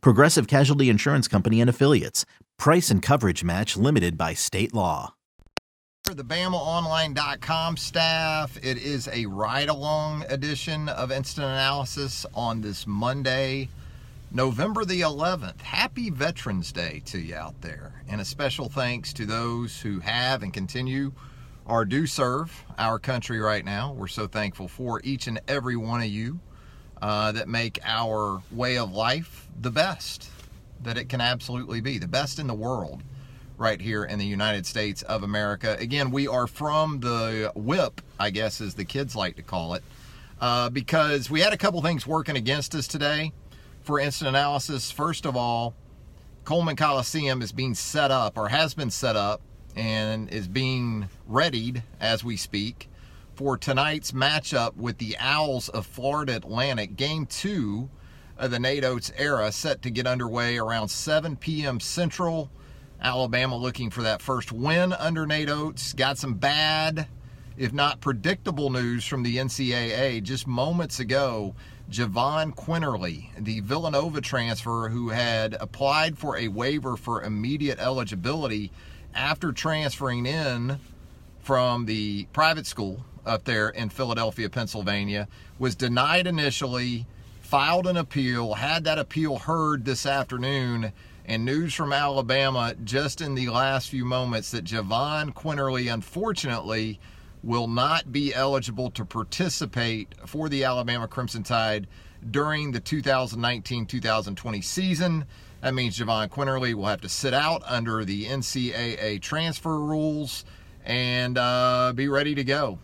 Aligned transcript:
Progressive 0.00 0.46
Casualty 0.46 0.88
Insurance 0.88 1.28
Company 1.28 1.60
and 1.60 1.70
Affiliates. 1.70 2.24
Price 2.58 2.90
and 2.90 3.02
coverage 3.02 3.44
match 3.44 3.76
limited 3.76 4.16
by 4.16 4.34
state 4.34 4.72
law. 4.74 5.14
For 6.04 6.12
the 6.14 6.22
BamaOnline.com 6.22 7.78
staff. 7.78 8.58
It 8.62 8.76
is 8.76 9.08
a 9.10 9.24
ride 9.24 9.70
along 9.70 10.24
edition 10.28 10.90
of 10.90 11.10
Instant 11.10 11.46
Analysis 11.46 12.26
on 12.34 12.60
this 12.60 12.86
Monday, 12.86 13.70
November 14.30 14.84
the 14.84 15.00
11th. 15.00 15.62
Happy 15.62 16.10
Veterans 16.10 16.72
Day 16.72 17.00
to 17.06 17.18
you 17.18 17.34
out 17.34 17.58
there. 17.62 18.02
And 18.06 18.20
a 18.20 18.24
special 18.24 18.68
thanks 18.68 19.14
to 19.14 19.24
those 19.24 19.80
who 19.80 20.00
have 20.00 20.42
and 20.42 20.52
continue 20.52 21.12
or 21.64 21.86
do 21.86 22.06
serve 22.06 22.64
our 22.76 22.98
country 22.98 23.40
right 23.40 23.64
now. 23.64 23.94
We're 23.94 24.06
so 24.06 24.26
thankful 24.26 24.68
for 24.68 25.00
each 25.04 25.26
and 25.26 25.40
every 25.48 25.76
one 25.76 26.02
of 26.02 26.08
you 26.08 26.38
uh, 27.02 27.32
that 27.32 27.48
make 27.48 27.78
our 27.84 28.42
way 28.50 28.78
of 28.78 28.92
life 28.92 29.48
the 29.60 29.70
best 29.70 30.28
that 30.82 30.98
it 30.98 31.08
can 31.08 31.20
absolutely 31.20 31.80
be, 31.80 31.98
the 31.98 32.08
best 32.08 32.38
in 32.38 32.46
the 32.46 32.54
world 32.54 33.02
right 33.56 33.80
here 33.80 34.04
in 34.04 34.18
the 34.18 34.26
United 34.26 34.66
States 34.66 35.02
of 35.02 35.22
America. 35.22 35.76
Again, 35.78 36.10
we 36.10 36.26
are 36.26 36.46
from 36.46 37.00
the 37.00 37.52
whip, 37.54 38.00
I 38.18 38.30
guess, 38.30 38.60
as 38.60 38.74
the 38.74 38.84
kids 38.84 39.14
like 39.14 39.36
to 39.36 39.42
call 39.42 39.74
it, 39.74 39.82
uh, 40.40 40.70
because 40.70 41.30
we 41.30 41.40
had 41.40 41.52
a 41.52 41.56
couple 41.56 41.80
things 41.82 42.06
working 42.06 42.36
against 42.36 42.74
us 42.74 42.86
today 42.86 43.32
for 43.82 44.00
instant 44.00 44.28
analysis. 44.28 44.90
First 44.90 45.24
of 45.26 45.36
all, 45.36 45.74
Coleman 46.44 46.76
Coliseum 46.76 47.42
is 47.42 47.52
being 47.52 47.74
set 47.74 48.10
up 48.10 48.36
or 48.36 48.48
has 48.48 48.74
been 48.74 48.90
set 48.90 49.16
up 49.16 49.40
and 49.76 50.28
is 50.30 50.48
being 50.48 51.08
readied 51.26 51.82
as 52.00 52.22
we 52.22 52.36
speak 52.36 52.88
for 53.34 53.56
tonight's 53.56 54.12
matchup 54.12 54.76
with 54.76 54.98
the 54.98 55.16
Owls 55.18 55.68
of 55.68 55.86
Florida 55.86 56.36
Atlantic, 56.36 56.96
game 56.96 57.26
two 57.26 57.90
of 58.38 58.50
the 58.50 58.58
Nate 58.58 58.84
Oats 58.84 59.12
era, 59.16 59.50
set 59.50 59.82
to 59.82 59.90
get 59.90 60.06
underway 60.06 60.56
around 60.56 60.88
7 60.88 61.36
p.m. 61.36 61.80
Central. 61.80 62.50
Alabama 63.00 63.56
looking 63.56 63.90
for 63.90 64.02
that 64.02 64.22
first 64.22 64.52
win 64.52 64.92
under 64.92 65.26
Nate 65.26 65.50
Oats. 65.50 65.92
Got 65.92 66.16
some 66.16 66.34
bad, 66.34 67.08
if 67.56 67.72
not 67.72 68.00
predictable 68.00 68.70
news 68.70 69.04
from 69.04 69.22
the 69.24 69.36
NCAA 69.36 70.22
just 70.22 70.46
moments 70.46 71.00
ago. 71.00 71.54
Jahvon 71.90 72.54
Quinerly, 72.54 73.28
the 73.38 73.60
Villanova 73.60 74.20
transfer 74.20 74.88
who 74.88 75.10
had 75.10 75.54
applied 75.60 76.16
for 76.16 76.38
a 76.38 76.48
waiver 76.48 76.96
for 76.96 77.22
immediate 77.22 77.78
eligibility 77.78 78.70
after 79.14 79.52
transferring 79.52 80.24
in 80.24 80.78
from 81.40 81.84
the 81.84 82.26
private 82.32 82.66
school 82.66 83.04
up 83.26 83.44
there 83.44 83.68
in 83.70 83.88
Philadelphia, 83.88 84.48
Pennsylvania, 84.48 85.28
was 85.58 85.74
denied 85.74 86.26
initially, 86.26 87.06
filed 87.40 87.86
an 87.86 87.96
appeal, 87.96 88.54
had 88.54 88.84
that 88.84 88.98
appeal 88.98 89.38
heard 89.38 89.84
this 89.84 90.06
afternoon, 90.06 90.92
and 91.26 91.44
news 91.44 91.72
from 91.74 91.92
Alabama 91.92 92.74
just 92.84 93.20
in 93.20 93.34
the 93.34 93.48
last 93.48 93.88
few 93.88 94.04
moments 94.04 94.50
that 94.50 94.64
Jahvon 94.64 95.32
Quinerly, 95.32 95.92
unfortunately, 95.92 97.00
will 97.42 97.68
not 97.68 98.12
be 98.12 98.34
eligible 98.34 98.90
to 98.90 99.04
participate 99.04 100.14
for 100.26 100.48
the 100.48 100.64
Alabama 100.64 101.06
Crimson 101.06 101.42
Tide 101.42 101.86
during 102.30 102.72
the 102.72 102.80
2019 102.80 103.86
2020 103.86 104.60
season. 104.62 105.24
That 105.60 105.74
means 105.74 105.98
Jahvon 105.98 106.28
Quinerly 106.28 106.74
will 106.74 106.86
have 106.86 107.02
to 107.02 107.08
sit 107.08 107.34
out 107.34 107.62
under 107.66 108.04
the 108.04 108.26
NCAA 108.26 109.20
transfer 109.20 109.78
rules 109.78 110.44
and 110.84 111.38
uh, 111.38 111.92
be 111.94 112.08
ready 112.08 112.34
to 112.34 112.44
go 112.44 112.78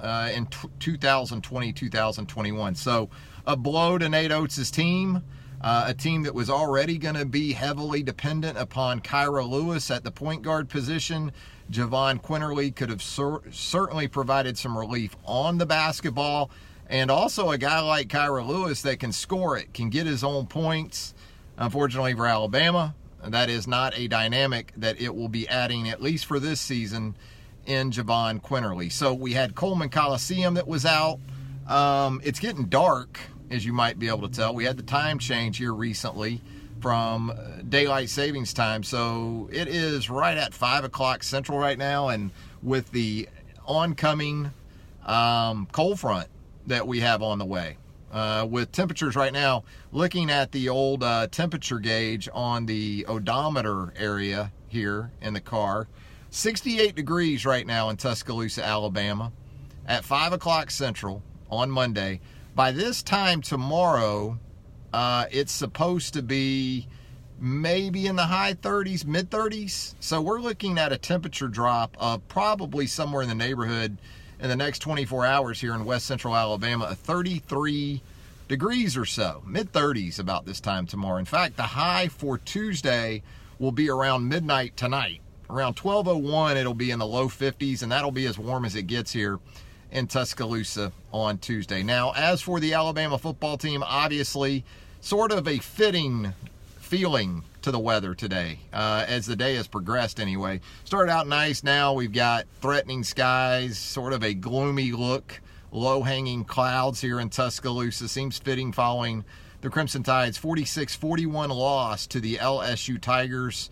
uh, 0.00 0.30
in 0.34 0.46
t- 0.46 0.68
2020 0.78 1.72
2021. 1.72 2.74
So, 2.74 3.10
a 3.46 3.56
blow 3.56 3.98
to 3.98 4.08
Nate 4.08 4.32
Oats' 4.32 4.70
team. 4.70 5.22
Uh, 5.60 5.84
a 5.86 5.94
team 5.94 6.24
that 6.24 6.34
was 6.34 6.50
already 6.50 6.98
going 6.98 7.14
to 7.14 7.24
be 7.24 7.52
heavily 7.52 8.02
dependent 8.02 8.58
upon 8.58 9.00
Kira 9.00 9.48
Lewis 9.48 9.92
at 9.92 10.02
the 10.02 10.10
point 10.10 10.42
guard 10.42 10.68
position. 10.68 11.30
Jahvon 11.70 12.20
Quinerly 12.20 12.74
could 12.74 12.90
have 12.90 13.02
cer- 13.02 13.42
certainly 13.52 14.08
provided 14.08 14.58
some 14.58 14.76
relief 14.76 15.16
on 15.24 15.58
the 15.58 15.66
basketball. 15.66 16.50
And 16.88 17.10
also 17.10 17.50
a 17.50 17.58
guy 17.58 17.80
like 17.80 18.08
Kira 18.08 18.46
Lewis 18.46 18.82
that 18.82 18.98
can 18.98 19.12
score 19.12 19.56
it, 19.56 19.72
can 19.72 19.88
get 19.88 20.04
his 20.04 20.24
own 20.24 20.46
points. 20.46 21.14
Unfortunately 21.56 22.14
for 22.14 22.26
Alabama, 22.26 22.94
that 23.24 23.48
is 23.48 23.68
not 23.68 23.96
a 23.96 24.08
dynamic 24.08 24.72
that 24.76 25.00
it 25.00 25.14
will 25.14 25.28
be 25.28 25.48
adding, 25.48 25.88
at 25.88 26.02
least 26.02 26.26
for 26.26 26.40
this 26.40 26.60
season, 26.60 27.16
in 27.66 27.90
Jahvon 27.90 28.40
Quinerly. 28.40 28.90
So 28.90 29.14
we 29.14 29.32
had 29.32 29.54
Coleman 29.54 29.88
Coliseum 29.88 30.54
that 30.54 30.66
was 30.66 30.84
out. 30.84 31.18
Um, 31.68 32.20
it's 32.24 32.40
getting 32.40 32.64
dark, 32.64 33.20
as 33.50 33.64
you 33.64 33.72
might 33.72 33.98
be 33.98 34.08
able 34.08 34.28
to 34.28 34.34
tell. 34.34 34.54
We 34.54 34.64
had 34.64 34.76
the 34.76 34.82
time 34.82 35.18
change 35.18 35.58
here 35.58 35.72
recently 35.72 36.40
from 36.80 37.30
uh, 37.30 37.62
daylight 37.68 38.10
savings 38.10 38.52
time. 38.52 38.82
So 38.82 39.48
it 39.52 39.68
is 39.68 40.10
right 40.10 40.36
at 40.36 40.52
5 40.52 40.84
o'clock 40.84 41.22
central 41.22 41.58
right 41.58 41.78
now. 41.78 42.08
And 42.08 42.32
with 42.62 42.90
the 42.90 43.28
oncoming 43.64 44.52
um, 45.06 45.68
cold 45.72 46.00
front 46.00 46.28
that 46.66 46.86
we 46.86 47.00
have 47.00 47.22
on 47.22 47.38
the 47.38 47.44
way, 47.44 47.76
uh, 48.12 48.46
with 48.48 48.70
temperatures 48.72 49.16
right 49.16 49.32
now, 49.32 49.64
looking 49.90 50.30
at 50.30 50.52
the 50.52 50.68
old 50.68 51.02
uh, 51.02 51.26
temperature 51.28 51.78
gauge 51.78 52.28
on 52.32 52.66
the 52.66 53.06
odometer 53.08 53.92
area 53.96 54.52
here 54.68 55.10
in 55.22 55.32
the 55.32 55.40
car, 55.40 55.88
68 56.34 56.94
degrees 56.94 57.44
right 57.44 57.66
now 57.66 57.90
in 57.90 57.96
Tuscaloosa, 57.98 58.64
Alabama, 58.64 59.32
at 59.86 60.02
5 60.02 60.32
o'clock 60.32 60.70
Central 60.70 61.22
on 61.50 61.70
Monday. 61.70 62.20
By 62.54 62.72
this 62.72 63.02
time 63.02 63.42
tomorrow, 63.42 64.38
uh, 64.94 65.26
it's 65.30 65.52
supposed 65.52 66.14
to 66.14 66.22
be 66.22 66.88
maybe 67.38 68.06
in 68.06 68.16
the 68.16 68.24
high 68.24 68.54
30s, 68.54 69.04
mid 69.04 69.28
30s. 69.28 69.94
So 70.00 70.22
we're 70.22 70.40
looking 70.40 70.78
at 70.78 70.90
a 70.90 70.96
temperature 70.96 71.48
drop 71.48 71.98
of 72.00 72.26
probably 72.28 72.86
somewhere 72.86 73.20
in 73.20 73.28
the 73.28 73.34
neighborhood 73.34 73.98
in 74.40 74.48
the 74.48 74.56
next 74.56 74.78
24 74.78 75.26
hours 75.26 75.60
here 75.60 75.74
in 75.74 75.84
west 75.84 76.06
central 76.06 76.34
Alabama, 76.34 76.86
a 76.86 76.94
33 76.94 78.00
degrees 78.48 78.96
or 78.96 79.04
so, 79.04 79.42
mid 79.46 79.70
30s 79.70 80.18
about 80.18 80.46
this 80.46 80.60
time 80.60 80.86
tomorrow. 80.86 81.18
In 81.18 81.26
fact, 81.26 81.58
the 81.58 81.62
high 81.62 82.08
for 82.08 82.38
Tuesday 82.38 83.22
will 83.58 83.70
be 83.70 83.90
around 83.90 84.26
midnight 84.26 84.78
tonight. 84.78 85.20
Around 85.52 85.76
12:01 85.76 86.56
it'll 86.56 86.72
be 86.72 86.90
in 86.90 86.98
the 86.98 87.06
low 87.06 87.28
50s 87.28 87.82
and 87.82 87.92
that'll 87.92 88.10
be 88.10 88.24
as 88.24 88.38
warm 88.38 88.64
as 88.64 88.74
it 88.74 88.84
gets 88.84 89.12
here 89.12 89.38
in 89.90 90.06
Tuscaloosa 90.06 90.92
on 91.12 91.36
Tuesday. 91.36 91.82
Now, 91.82 92.12
as 92.12 92.40
for 92.40 92.58
the 92.58 92.72
Alabama 92.72 93.18
football 93.18 93.58
team, 93.58 93.82
obviously 93.82 94.64
sort 95.02 95.30
of 95.30 95.46
a 95.46 95.58
fitting 95.58 96.32
feeling 96.78 97.44
to 97.60 97.70
the 97.70 97.78
weather 97.78 98.14
today 98.14 98.60
uh, 98.72 99.04
as 99.06 99.26
the 99.26 99.36
day 99.36 99.56
has 99.56 99.68
progressed 99.68 100.18
anyway. 100.18 100.62
Started 100.84 101.12
out 101.12 101.28
nice. 101.28 101.62
Now 101.62 101.92
we've 101.92 102.12
got 102.14 102.46
threatening 102.62 103.04
skies, 103.04 103.76
sort 103.76 104.14
of 104.14 104.24
a 104.24 104.32
gloomy 104.32 104.92
look, 104.92 105.42
low 105.70 106.02
hanging 106.02 106.46
clouds 106.46 107.02
here 107.02 107.20
in 107.20 107.28
Tuscaloosa. 107.28 108.08
Seems 108.08 108.38
fitting 108.38 108.72
following 108.72 109.22
the 109.60 109.68
Crimson 109.68 110.02
Tide's 110.02 110.38
46 110.38 110.94
41 110.94 111.50
loss 111.50 112.06
to 112.06 112.20
the 112.20 112.36
LSU 112.36 112.98
Tigers 112.98 113.68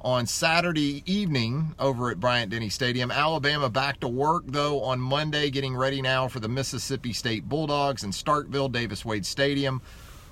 on 0.00 0.26
Saturday 0.26 1.02
evening 1.06 1.74
over 1.78 2.10
at 2.10 2.20
Bryant 2.20 2.50
Denny 2.50 2.68
Stadium. 2.68 3.10
Alabama 3.10 3.68
back 3.68 4.00
to 4.00 4.08
work, 4.08 4.44
though, 4.46 4.82
on 4.82 5.00
Monday, 5.00 5.50
getting 5.50 5.76
ready 5.76 6.00
now 6.00 6.28
for 6.28 6.40
the 6.40 6.48
Mississippi 6.48 7.12
State 7.12 7.48
Bulldogs 7.48 8.04
in 8.04 8.10
Starkville, 8.10 8.70
Davis 8.70 9.04
Wade 9.04 9.26
Stadium 9.26 9.82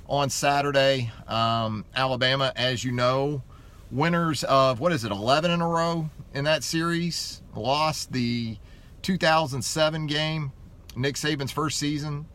on 0.08 0.30
Saturday. 0.30 1.10
Um, 1.26 1.84
Alabama, 1.94 2.52
as 2.54 2.84
you 2.84 2.92
know, 2.92 3.42
winners 3.90 4.44
of 4.44 4.80
what 4.80 4.92
is 4.92 5.04
it, 5.04 5.10
11 5.10 5.50
in 5.50 5.60
a 5.60 5.68
row 5.68 6.08
in 6.34 6.44
that 6.44 6.62
series, 6.62 7.42
lost 7.54 8.12
the 8.12 8.58
2007 9.02 10.06
game, 10.06 10.52
Nick 10.94 11.16
Saban's 11.16 11.52
first 11.52 11.78
season. 11.78 12.26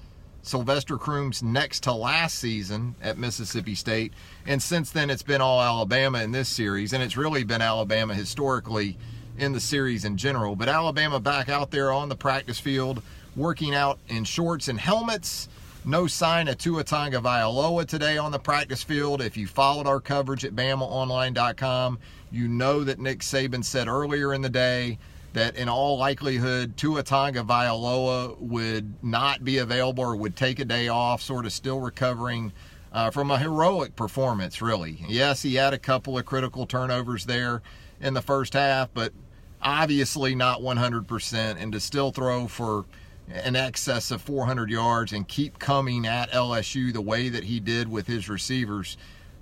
Sylvester 0.44 0.98
Croom's 0.98 1.44
next 1.44 1.84
to 1.84 1.94
last 1.94 2.40
season 2.40 2.96
at 3.02 3.18
Mississippi 3.18 3.76
State. 3.76 4.14
And 4.46 4.62
since 4.62 4.92
then, 4.92 5.10
it's 5.10 5.24
been 5.24 5.42
all 5.42 5.62
Alabama 5.62 6.22
in 6.24 6.32
this 6.32 6.50
series. 6.50 6.94
And 6.94 7.04
it's 7.04 7.18
really 7.18 7.44
been 7.44 7.62
Alabama 7.62 8.14
historically 8.14 8.98
in 9.38 9.54
the 9.54 9.60
series 9.60 10.04
in 10.04 10.18
general. 10.18 10.56
But 10.56 10.68
Alabama 10.68 11.20
back 11.20 11.50
out 11.50 11.72
there 11.72 11.92
on 11.92 12.10
the 12.10 12.16
practice 12.16 12.60
field, 12.60 13.02
working 13.36 13.76
out 13.76 14.00
in 14.10 14.24
shorts 14.24 14.68
and 14.68 14.80
helmets 14.80 15.48
No 15.84 16.06
sign 16.06 16.48
of 16.48 16.60
Tua 16.60 16.84
Tagovailoa 16.84 17.88
today 17.88 18.18
on 18.18 18.32
the 18.32 18.38
practice 18.38 18.84
field. 18.84 19.20
If 19.20 19.36
you 19.36 19.48
followed 19.48 19.88
our 19.88 20.00
coverage 20.00 20.46
at 20.46 20.56
BamaOnline.com, 20.56 21.98
you 22.32 22.48
know 22.48 22.84
that 22.84 23.00
Nick 23.00 23.20
Saban 23.20 23.66
said 23.66 23.88
earlier 23.88 24.34
in 24.34 24.42
the 24.42 24.50
day 24.50 25.00
that 25.34 25.56
in 25.56 25.70
all 25.70 25.98
likelihood 25.98 26.76
Tua 26.78 27.04
Tagovailoa 27.04 28.38
would 28.40 29.04
not 29.04 29.44
be 29.44 29.58
available 29.58 30.04
or 30.04 30.16
would 30.16 30.36
take 30.36 30.60
a 30.60 30.66
day 30.66 30.88
off, 30.88 31.22
sort 31.22 31.46
of 31.46 31.54
still 31.54 31.80
recovering 31.80 32.52
uh, 32.92 33.10
from 33.10 33.32
a 33.32 33.38
heroic 33.38 33.96
performance, 33.96 34.62
really. 34.62 35.04
Yes, 35.08 35.42
he 35.42 35.56
had 35.56 35.74
a 35.74 35.80
couple 35.80 36.18
of 36.18 36.26
critical 36.26 36.66
turnovers 36.66 37.26
there 37.26 37.62
in 38.02 38.14
the 38.14 38.22
first 38.22 38.54
half, 38.54 38.90
but 38.94 39.14
obviously 39.62 40.36
not 40.36 40.60
100%. 40.60 41.62
And 41.62 41.72
to 41.72 41.80
still 41.80 42.12
throw 42.12 42.48
for 42.48 42.86
an 43.30 43.56
excess 43.56 44.12
of 44.12 44.22
400 44.22 44.70
yards 44.70 45.14
and 45.14 45.28
keep 45.28 45.60
coming 45.60 46.06
at 46.06 46.32
LSU 46.32 46.92
the 46.92 47.02
way 47.02 47.30
that 47.30 47.46
he 47.46 47.60
did 47.60 47.90
with 47.90 48.08
his 48.08 48.28
receivers 48.28 48.98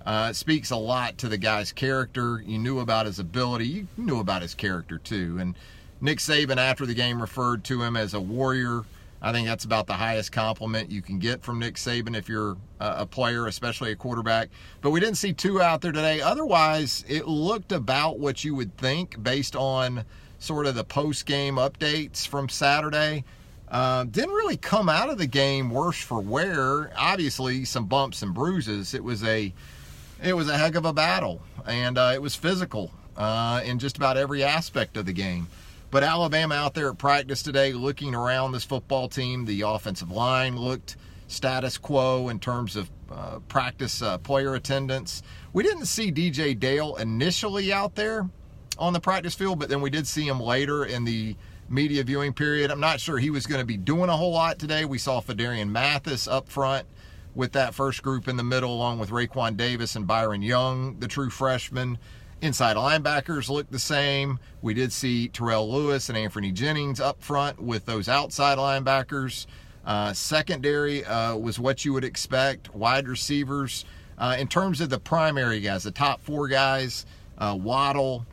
uh, 0.06 0.32
speaks 0.32 0.70
a 0.70 0.76
lot 0.76 1.18
to 1.18 1.28
the 1.28 1.38
guy's 1.38 1.72
character. 1.72 2.42
You 2.46 2.58
knew 2.58 2.78
about 2.80 3.06
his 3.06 3.18
ability, 3.18 3.66
you 3.66 3.88
knew 3.96 4.20
about 4.20 4.42
his 4.42 4.54
character 4.54 4.98
too. 4.98 5.38
And 5.40 5.56
Nick 6.00 6.18
Saban, 6.18 6.56
after 6.56 6.86
the 6.86 6.94
game, 6.94 7.20
referred 7.20 7.64
to 7.64 7.82
him 7.82 7.96
as 7.96 8.14
a 8.14 8.20
warrior. 8.20 8.84
I 9.22 9.32
think 9.32 9.46
that's 9.46 9.64
about 9.64 9.86
the 9.86 9.94
highest 9.94 10.32
compliment 10.32 10.90
you 10.90 11.02
can 11.02 11.18
get 11.18 11.42
from 11.42 11.58
Nick 11.58 11.74
Saban 11.74 12.16
if 12.16 12.28
you're 12.28 12.56
a 12.78 13.04
player, 13.04 13.46
especially 13.46 13.92
a 13.92 13.96
quarterback. 13.96 14.48
But 14.80 14.90
we 14.90 15.00
didn't 15.00 15.18
see 15.18 15.34
Tua 15.34 15.62
out 15.62 15.82
there 15.82 15.92
today. 15.92 16.22
Otherwise, 16.22 17.04
it 17.06 17.28
looked 17.28 17.72
about 17.72 18.18
what 18.18 18.44
you 18.44 18.54
would 18.54 18.74
think 18.78 19.22
based 19.22 19.54
on 19.54 20.04
sort 20.38 20.64
of 20.66 20.74
the 20.74 20.84
post 20.84 21.26
game 21.26 21.56
updates 21.56 22.26
from 22.26 22.48
Saturday. 22.48 23.24
Uh, 23.68 24.04
didn't 24.04 24.32
really 24.32 24.56
come 24.56 24.88
out 24.88 25.10
of 25.10 25.18
the 25.18 25.26
game 25.26 25.70
worse 25.70 26.00
for 26.00 26.18
wear. 26.18 26.90
Obviously, 26.96 27.66
some 27.66 27.84
bumps 27.84 28.22
and 28.22 28.32
bruises. 28.32 28.94
It 28.94 29.04
was 29.04 29.22
a 29.22 29.52
it 30.22 30.32
was 30.34 30.48
a 30.48 30.56
heck 30.58 30.74
of 30.74 30.84
a 30.84 30.92
battle, 30.92 31.40
and 31.66 31.96
uh, 31.96 32.10
it 32.14 32.20
was 32.20 32.34
physical 32.34 32.90
uh, 33.16 33.60
in 33.64 33.78
just 33.78 33.96
about 33.96 34.16
every 34.16 34.42
aspect 34.42 34.96
of 34.96 35.06
the 35.06 35.12
game. 35.12 35.46
But 35.90 36.04
Alabama 36.04 36.54
out 36.54 36.74
there 36.74 36.88
at 36.90 36.98
practice 36.98 37.42
today, 37.42 37.72
looking 37.72 38.14
around 38.14 38.52
this 38.52 38.62
football 38.62 39.08
team, 39.08 39.44
the 39.44 39.62
offensive 39.62 40.12
line 40.12 40.56
looked 40.56 40.96
status 41.26 41.78
quo 41.78 42.28
in 42.28 42.38
terms 42.38 42.76
of 42.76 42.90
uh, 43.10 43.40
practice 43.48 44.00
uh, 44.00 44.18
player 44.18 44.54
attendance. 44.54 45.22
We 45.52 45.64
didn't 45.64 45.86
see 45.86 46.12
DJ 46.12 46.58
Dale 46.58 46.94
initially 46.96 47.72
out 47.72 47.96
there 47.96 48.28
on 48.78 48.92
the 48.92 49.00
practice 49.00 49.34
field, 49.34 49.58
but 49.58 49.68
then 49.68 49.80
we 49.80 49.90
did 49.90 50.06
see 50.06 50.26
him 50.28 50.38
later 50.38 50.84
in 50.84 51.04
the 51.04 51.36
media 51.68 52.04
viewing 52.04 52.34
period. 52.34 52.70
I'm 52.70 52.80
not 52.80 53.00
sure 53.00 53.18
he 53.18 53.30
was 53.30 53.46
going 53.46 53.60
to 53.60 53.66
be 53.66 53.76
doing 53.76 54.10
a 54.10 54.16
whole 54.16 54.32
lot 54.32 54.60
today. 54.60 54.84
We 54.84 54.98
saw 54.98 55.20
Phidarian 55.20 55.70
Mathis 55.70 56.28
up 56.28 56.48
front 56.48 56.86
with 57.34 57.52
that 57.52 57.74
first 57.74 58.02
group 58.02 58.28
in 58.28 58.36
the 58.36 58.44
middle, 58.44 58.72
along 58.72 59.00
with 59.00 59.10
Raekwon 59.10 59.56
Davis 59.56 59.96
and 59.96 60.06
Byron 60.06 60.42
Young, 60.42 61.00
the 61.00 61.08
true 61.08 61.30
freshman. 61.30 61.98
Inside 62.42 62.76
linebackers 62.76 63.50
look 63.50 63.70
the 63.70 63.78
same. 63.78 64.38
We 64.62 64.72
did 64.72 64.92
see 64.92 65.28
Terrell 65.28 65.70
Lewis 65.70 66.08
and 66.08 66.16
Anfernee 66.16 66.54
Jennings 66.54 66.98
up 66.98 67.22
front 67.22 67.60
with 67.60 67.84
those 67.84 68.08
outside 68.08 68.56
linebackers. 68.56 69.44
Uh, 69.84 70.14
secondary 70.14 71.04
uh, 71.04 71.36
was 71.36 71.58
what 71.58 71.84
you 71.84 71.92
would 71.92 72.04
expect. 72.04 72.74
Wide 72.74 73.08
receivers, 73.08 73.84
uh, 74.16 74.36
in 74.38 74.48
terms 74.48 74.80
of 74.80 74.88
the 74.88 74.98
primary 74.98 75.60
guys, 75.60 75.82
the 75.82 75.90
top 75.90 76.22
four 76.22 76.48
guys, 76.48 77.04
uh, 77.36 77.56
Waddle, 77.60 78.24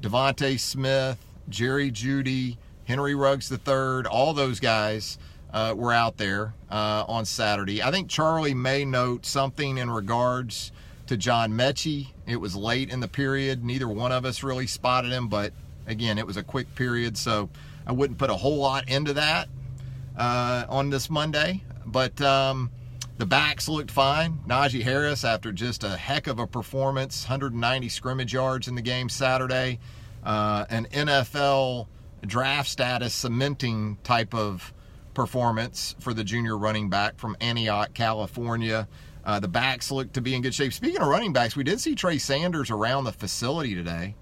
DeVonta 0.00 0.58
Smith, 0.58 1.18
Jerry 1.50 1.90
Jeudy, 1.90 2.56
Henry 2.84 3.14
Ruggs 3.14 3.52
III, 3.52 4.06
all 4.10 4.32
those 4.32 4.58
guys 4.58 5.18
uh, 5.52 5.74
were 5.76 5.92
out 5.92 6.16
there 6.16 6.54
uh, 6.70 7.04
on 7.06 7.26
Saturday. 7.26 7.82
I 7.82 7.90
think 7.90 8.08
Charlie 8.08 8.54
may 8.54 8.86
note 8.86 9.26
something 9.26 9.76
in 9.76 9.90
regards 9.90 10.72
to 11.10 11.16
John 11.16 11.50
Metchie. 11.50 12.06
It 12.24 12.36
was 12.36 12.54
late 12.54 12.88
in 12.88 13.00
the 13.00 13.08
period. 13.08 13.64
Neither 13.64 13.88
one 13.88 14.12
of 14.12 14.24
us 14.24 14.44
really 14.44 14.68
spotted 14.68 15.10
him, 15.10 15.26
but 15.26 15.52
again, 15.88 16.18
it 16.18 16.26
was 16.26 16.36
a 16.36 16.42
quick 16.44 16.72
period, 16.76 17.18
so 17.18 17.50
I 17.84 17.90
wouldn't 17.90 18.16
put 18.16 18.30
a 18.30 18.36
whole 18.36 18.58
lot 18.58 18.88
into 18.88 19.14
that 19.14 19.48
uh, 20.16 20.66
on 20.68 20.88
this 20.88 21.10
Monday. 21.10 21.64
But 21.84 22.20
um, 22.20 22.70
the 23.18 23.26
backs 23.26 23.68
looked 23.68 23.90
fine. 23.90 24.38
Najee 24.46 24.84
Harris, 24.84 25.24
after 25.24 25.50
just 25.50 25.82
a 25.82 25.96
heck 25.96 26.28
of 26.28 26.38
a 26.38 26.46
performance, 26.46 27.24
190 27.24 27.88
scrimmage 27.88 28.32
yards 28.32 28.68
in 28.68 28.76
the 28.76 28.82
game 28.82 29.08
Saturday, 29.08 29.80
uh, 30.22 30.64
an 30.70 30.86
NFL 30.92 31.88
draft 32.24 32.68
status 32.70 33.12
cementing 33.12 33.98
type 34.04 34.32
of 34.32 34.72
performance 35.14 35.96
for 35.98 36.14
the 36.14 36.22
junior 36.22 36.56
running 36.56 36.88
back 36.88 37.18
from 37.18 37.36
Antioch, 37.40 37.94
California. 37.94 38.86
Uh, 39.24 39.38
the 39.38 39.48
backs 39.48 39.90
look 39.90 40.12
to 40.12 40.20
be 40.20 40.34
in 40.34 40.42
good 40.42 40.54
shape. 40.54 40.72
Speaking 40.72 41.00
of 41.00 41.08
running 41.08 41.32
backs, 41.32 41.56
we 41.56 41.64
did 41.64 41.80
see 41.80 41.94
Trey 41.94 42.18
Sanders 42.18 42.70
around 42.70 43.04
the 43.04 43.12
facility 43.12 43.74
today. 43.74 44.14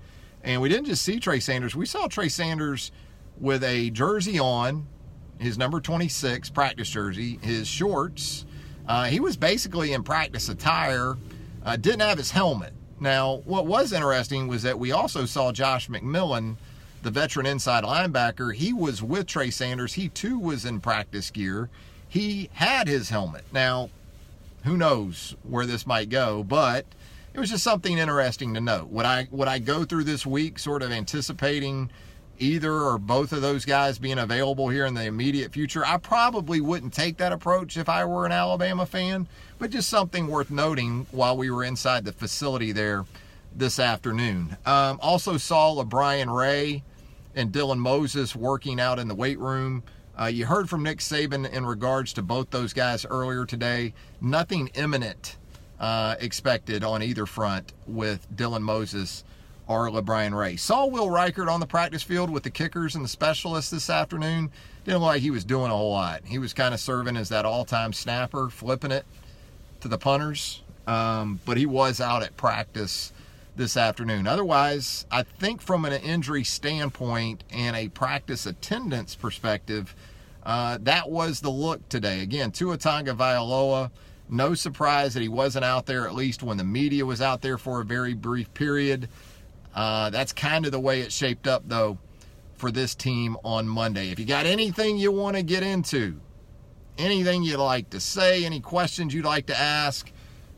And 0.42 0.60
we 0.60 0.68
didn't 0.68 0.86
just 0.86 1.02
see 1.02 1.18
Trey 1.18 1.40
Sanders, 1.40 1.74
we 1.74 1.86
saw 1.86 2.06
Trey 2.06 2.28
Sanders 2.28 2.92
with 3.38 3.62
a 3.64 3.90
jersey 3.90 4.38
on, 4.38 4.86
his 5.38 5.58
number 5.58 5.80
26 5.80 6.50
practice 6.50 6.88
jersey, 6.88 7.38
his 7.42 7.68
shorts. 7.68 8.44
Uh, 8.86 9.04
he 9.04 9.20
was 9.20 9.36
basically 9.36 9.92
in 9.92 10.02
practice 10.02 10.48
attire, 10.48 11.16
uh, 11.64 11.76
didn't 11.76 12.00
have 12.00 12.18
his 12.18 12.30
helmet. 12.30 12.72
Now, 13.00 13.42
what 13.44 13.66
was 13.66 13.92
interesting 13.92 14.48
was 14.48 14.62
that 14.64 14.78
we 14.78 14.90
also 14.90 15.24
saw 15.24 15.52
Josh 15.52 15.88
McMillon, 15.88 16.56
the 17.02 17.10
veteran 17.10 17.46
inside 17.46 17.84
linebacker. 17.84 18.54
He 18.54 18.72
was 18.72 19.02
with 19.02 19.26
Trey 19.26 19.50
Sanders. 19.50 19.92
He 19.92 20.08
too 20.08 20.38
was 20.38 20.64
in 20.64 20.80
practice 20.80 21.30
gear. 21.30 21.70
He 22.08 22.50
had 22.54 22.88
his 22.88 23.10
helmet. 23.10 23.44
Now, 23.52 23.90
who 24.64 24.76
knows 24.76 25.36
where 25.42 25.66
this 25.66 25.86
might 25.86 26.08
go, 26.08 26.42
but 26.42 26.86
it 27.34 27.40
was 27.40 27.50
just 27.50 27.64
something 27.64 27.98
interesting 27.98 28.54
to 28.54 28.60
note. 28.60 28.88
Would 28.88 29.06
I 29.06 29.28
would 29.30 29.48
I 29.48 29.58
go 29.58 29.84
through 29.84 30.04
this 30.04 30.26
week 30.26 30.58
sort 30.58 30.82
of 30.82 30.90
anticipating 30.90 31.90
either 32.40 32.72
or 32.72 32.98
both 32.98 33.32
of 33.32 33.42
those 33.42 33.64
guys 33.64 33.98
being 33.98 34.18
available 34.18 34.68
here 34.68 34.86
in 34.86 34.94
the 34.94 35.04
immediate 35.04 35.52
future? 35.52 35.84
I 35.84 35.98
probably 35.98 36.60
wouldn't 36.60 36.92
take 36.92 37.16
that 37.18 37.32
approach 37.32 37.76
if 37.76 37.88
I 37.88 38.04
were 38.04 38.26
an 38.26 38.32
Alabama 38.32 38.86
fan, 38.86 39.28
but 39.58 39.70
just 39.70 39.88
something 39.88 40.26
worth 40.26 40.50
noting 40.50 41.06
while 41.10 41.36
we 41.36 41.50
were 41.50 41.64
inside 41.64 42.04
the 42.04 42.12
facility 42.12 42.72
there 42.72 43.04
this 43.54 43.78
afternoon. 43.78 44.56
Um, 44.66 44.98
also 45.02 45.36
saw 45.36 45.74
LaBryan 45.74 46.34
Ray 46.34 46.82
and 47.34 47.52
Dylan 47.52 47.78
Moses 47.78 48.34
working 48.34 48.80
out 48.80 48.98
in 48.98 49.08
the 49.08 49.14
weight 49.14 49.38
room. 49.38 49.82
Uh, 50.20 50.26
you 50.26 50.46
heard 50.46 50.68
from 50.68 50.82
Nick 50.82 50.98
Saban 50.98 51.48
in 51.52 51.64
regards 51.64 52.12
to 52.14 52.22
both 52.22 52.50
those 52.50 52.72
guys 52.72 53.06
earlier 53.06 53.46
today. 53.46 53.94
Nothing 54.20 54.68
imminent 54.74 55.36
uh, 55.78 56.16
expected 56.18 56.82
on 56.82 57.04
either 57.04 57.24
front 57.24 57.72
with 57.86 58.26
Dylan 58.34 58.62
Moses 58.62 59.22
or 59.68 59.88
LaBryan 59.90 60.36
Ray. 60.36 60.56
Saw 60.56 60.86
Will 60.86 61.06
Reichard 61.06 61.48
on 61.48 61.60
the 61.60 61.66
practice 61.66 62.02
field 62.02 62.30
with 62.30 62.42
the 62.42 62.50
kickers 62.50 62.96
and 62.96 63.04
the 63.04 63.08
specialists 63.08 63.70
this 63.70 63.88
afternoon. 63.88 64.50
Didn't 64.84 65.00
look 65.00 65.06
like 65.06 65.22
he 65.22 65.30
was 65.30 65.44
doing 65.44 65.70
a 65.70 65.76
whole 65.76 65.92
lot. 65.92 66.22
He 66.24 66.38
was 66.38 66.52
kind 66.52 66.74
of 66.74 66.80
serving 66.80 67.16
as 67.16 67.28
that 67.28 67.44
all 67.44 67.64
time 67.64 67.92
snapper, 67.92 68.48
flipping 68.48 68.90
it 68.90 69.04
to 69.82 69.88
the 69.88 69.98
punters. 69.98 70.62
Um, 70.88 71.38
but 71.44 71.58
he 71.58 71.66
was 71.66 72.00
out 72.00 72.24
at 72.24 72.36
practice 72.36 73.12
this 73.58 73.76
afternoon. 73.76 74.26
Otherwise, 74.26 75.04
I 75.10 75.24
think 75.24 75.60
from 75.60 75.84
an 75.84 75.92
injury 75.92 76.44
standpoint 76.44 77.44
and 77.50 77.76
a 77.76 77.88
practice 77.88 78.46
attendance 78.46 79.14
perspective, 79.14 79.94
uh, 80.44 80.78
that 80.82 81.10
was 81.10 81.40
the 81.40 81.50
look 81.50 81.88
today. 81.88 82.20
Again, 82.20 82.50
Tua 82.50 82.78
Tagovailoa, 82.78 83.90
no 84.28 84.54
surprise 84.54 85.14
that 85.14 85.20
he 85.20 85.28
wasn't 85.28 85.64
out 85.64 85.86
there, 85.86 86.06
at 86.06 86.14
least 86.14 86.42
when 86.42 86.56
the 86.56 86.64
media 86.64 87.04
was 87.04 87.20
out 87.20 87.42
there 87.42 87.58
for 87.58 87.80
a 87.80 87.84
very 87.84 88.14
brief 88.14 88.52
period. 88.54 89.08
Uh, 89.74 90.10
that's 90.10 90.32
kind 90.32 90.66
of 90.66 90.72
the 90.72 90.80
way 90.80 91.00
it 91.00 91.12
shaped 91.12 91.46
up, 91.46 91.62
though, 91.66 91.98
for 92.56 92.70
this 92.70 92.94
team 92.94 93.36
on 93.44 93.68
Monday. 93.68 94.10
If 94.10 94.18
you 94.18 94.26
got 94.26 94.46
anything 94.46 94.98
you 94.98 95.12
want 95.12 95.36
to 95.36 95.42
get 95.42 95.62
into, 95.62 96.20
anything 96.98 97.42
you'd 97.42 97.58
like 97.58 97.90
to 97.90 98.00
say, 98.00 98.44
any 98.44 98.60
questions 98.60 99.14
you'd 99.14 99.24
like 99.24 99.46
to 99.46 99.58
ask, 99.58 100.10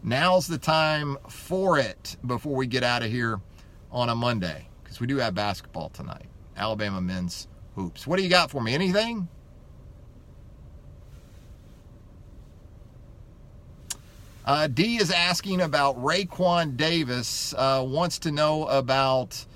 now's 0.03 0.47
the 0.47 0.59
time 0.59 1.17
for 1.29 1.79
it 1.79 2.17
before 2.27 2.57
we 2.57 2.67
get 2.67 2.83
out 2.83 3.03
of 3.03 3.11
here 3.11 3.41
on 3.93 4.09
a 4.09 4.15
Monday 4.15 4.69
because 4.83 5.01
we 5.01 5.07
do 5.07 5.17
have 5.19 5.35
basketball 5.35 5.91
tonight. 5.91 6.27
Alabama 6.57 7.01
men's 7.01 7.49
hoops. 7.75 8.07
What 8.07 8.17
do 8.17 8.23
you 8.23 8.29
got 8.29 8.51
for 8.51 8.61
me? 8.61 8.75
Anything? 8.75 9.29
Uh, 14.51 14.67
D 14.67 14.97
is 14.97 15.13
asking 15.13 15.61
about 15.61 15.97
Raekwon 16.03 16.77
Davis. 16.77 17.55
Uh, 17.57 17.85
wants 17.87 18.19
to 18.19 18.33
know 18.33 18.67
about 18.67 19.47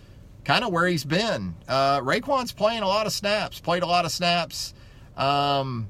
kind 0.44 0.62
of 0.62 0.70
where 0.72 0.86
he's 0.86 1.04
been. 1.04 1.56
Uh, 1.66 1.98
Raekwon's 1.98 2.52
playing 2.52 2.84
a 2.84 2.86
lot 2.86 3.04
of 3.04 3.12
snaps. 3.12 3.58
Played 3.58 3.82
a 3.82 3.86
lot 3.86 4.04
of 4.04 4.12
snaps. 4.12 4.72
Um, 5.16 5.88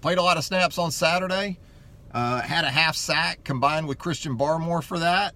played 0.00 0.18
a 0.18 0.22
lot 0.22 0.36
of 0.36 0.44
snaps 0.44 0.78
on 0.78 0.92
Saturday. 0.92 1.58
Uh, 2.12 2.40
had 2.40 2.64
a 2.64 2.70
half 2.70 2.94
sack 2.94 3.42
combined 3.42 3.88
with 3.88 3.98
Christian 3.98 4.38
Barmore 4.38 4.84
for 4.84 5.00
that, 5.00 5.34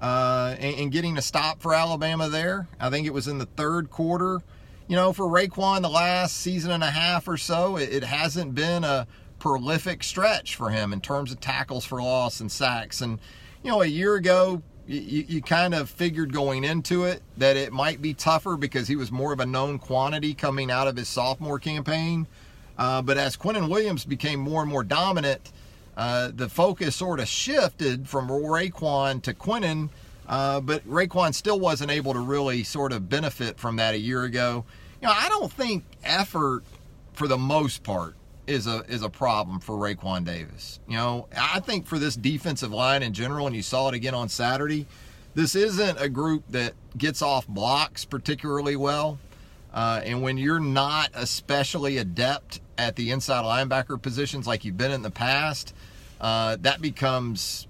uh, 0.00 0.56
and, 0.58 0.76
and, 0.76 0.92
getting 0.92 1.18
a 1.18 1.22
stop 1.22 1.60
for 1.60 1.74
Alabama 1.74 2.30
there. 2.30 2.68
I 2.80 2.88
think 2.88 3.06
it 3.06 3.12
was 3.12 3.28
in 3.28 3.36
the 3.36 3.44
third 3.44 3.90
quarter. 3.90 4.40
You 4.88 4.96
know, 4.96 5.12
for 5.12 5.26
Raekwon, 5.26 5.82
the 5.82 5.90
last 5.90 6.38
season 6.38 6.70
and 6.70 6.82
a 6.82 6.90
half 6.90 7.28
or 7.28 7.36
so, 7.36 7.76
it, 7.76 7.92
it 7.92 8.02
hasn't 8.02 8.54
been 8.54 8.82
a 8.82 9.06
prolific 9.44 10.02
stretch 10.02 10.56
for 10.56 10.70
him 10.70 10.94
in 10.94 11.02
terms 11.02 11.30
of 11.30 11.38
tackles 11.38 11.84
for 11.84 12.02
loss 12.02 12.40
and 12.40 12.50
sacks. 12.50 13.02
And, 13.02 13.18
you 13.62 13.70
know, 13.70 13.82
a 13.82 13.86
year 13.86 14.14
ago, 14.14 14.62
you, 14.86 15.22
you 15.28 15.42
kind 15.42 15.74
of 15.74 15.90
figured 15.90 16.32
going 16.32 16.64
into 16.64 17.04
it 17.04 17.20
that 17.36 17.54
it 17.58 17.70
might 17.70 18.00
be 18.00 18.14
tougher 18.14 18.56
because 18.56 18.88
he 18.88 18.96
was 18.96 19.12
more 19.12 19.34
of 19.34 19.40
a 19.40 19.44
known 19.44 19.78
quantity 19.78 20.32
coming 20.32 20.70
out 20.70 20.88
of 20.88 20.96
his 20.96 21.08
sophomore 21.08 21.58
campaign. 21.58 22.26
Uh, 22.78 23.02
but 23.02 23.18
as 23.18 23.36
Quinnen 23.36 23.68
Williams 23.68 24.06
became 24.06 24.40
more 24.40 24.62
and 24.62 24.70
more 24.70 24.82
dominant, 24.82 25.52
uh, 25.94 26.30
the 26.34 26.48
focus 26.48 26.96
sort 26.96 27.20
of 27.20 27.28
shifted 27.28 28.08
from 28.08 28.28
Raekwon 28.28 29.20
to 29.24 29.34
Quinnen. 29.34 29.90
Uh, 30.26 30.62
but 30.62 30.88
Raekwon 30.88 31.34
still 31.34 31.60
wasn't 31.60 31.90
able 31.90 32.14
to 32.14 32.20
really 32.20 32.64
sort 32.64 32.92
of 32.92 33.10
benefit 33.10 33.58
from 33.58 33.76
that 33.76 33.92
a 33.92 33.98
year 33.98 34.24
ago. 34.24 34.64
You 35.02 35.08
know, 35.08 35.14
I 35.14 35.28
don't 35.28 35.52
think 35.52 35.84
effort, 36.02 36.64
for 37.12 37.28
the 37.28 37.36
most 37.36 37.82
part, 37.82 38.16
is 38.46 38.66
a 38.66 38.84
is 38.88 39.02
a 39.02 39.08
problem 39.08 39.60
for 39.60 39.76
Raekwon 39.76 40.24
Davis. 40.24 40.80
You 40.88 40.96
know, 40.96 41.28
I 41.36 41.60
think 41.60 41.86
for 41.86 41.98
this 41.98 42.16
defensive 42.16 42.72
line 42.72 43.02
in 43.02 43.12
general, 43.12 43.46
and 43.46 43.56
you 43.56 43.62
saw 43.62 43.88
it 43.88 43.94
again 43.94 44.14
on 44.14 44.28
Saturday, 44.28 44.86
this 45.34 45.54
isn't 45.54 46.00
a 46.00 46.08
group 46.08 46.44
that 46.50 46.74
gets 46.96 47.22
off 47.22 47.46
blocks 47.46 48.04
particularly 48.04 48.76
well. 48.76 49.18
Uh, 49.72 50.00
and 50.04 50.22
when 50.22 50.38
you're 50.38 50.60
not 50.60 51.10
especially 51.14 51.98
adept 51.98 52.60
at 52.78 52.94
the 52.94 53.10
inside 53.10 53.44
linebacker 53.44 54.00
positions 54.00 54.46
like 54.46 54.64
you've 54.64 54.76
been 54.76 54.92
in 54.92 55.02
the 55.02 55.10
past, 55.10 55.74
uh, 56.20 56.56
that 56.60 56.80
becomes 56.80 57.66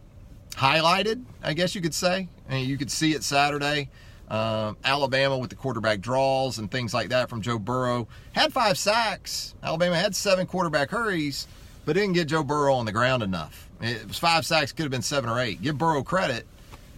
highlighted, 0.51 1.25
I 1.43 1.55
guess 1.55 1.75
you 1.75 1.81
could 1.81 1.95
say. 1.95 2.29
And 2.49 2.67
you 2.67 2.77
could 2.77 2.91
see 2.91 3.15
it 3.15 3.23
Saturday. 3.23 3.89
Uh, 4.29 4.75
Alabama 4.85 5.37
with 5.37 5.51
the 5.51 5.57
quarterback 5.57 6.01
draws 6.01 6.59
and 6.59 6.71
things 6.71 6.95
like 6.95 7.11
that 7.11 7.29
from 7.29 7.43
Joe 7.43 7.59
Burrow 7.59 8.09
had 8.33 8.53
five 8.53 8.79
sacks. 8.79 9.55
Alabama 9.63 9.97
had 9.97 10.17
seven 10.17 10.47
quarterback 10.47 10.91
hurries, 10.91 11.47
but 11.85 11.93
didn't 11.93 12.15
get 12.15 12.29
Joe 12.29 12.43
Burrow 12.43 12.75
on 12.75 12.87
the 12.87 12.93
ground 12.93 13.23
enough. 13.23 13.69
It 13.81 14.09
was 14.09 14.19
five 14.19 14.47
sacks, 14.47 14.73
could 14.73 14.85
have 14.85 14.91
been 14.91 15.03
seven 15.03 15.29
or 15.29 15.39
eight. 15.41 15.61
Give 15.61 15.77
Burrow 15.77 16.03
credit. 16.03 16.47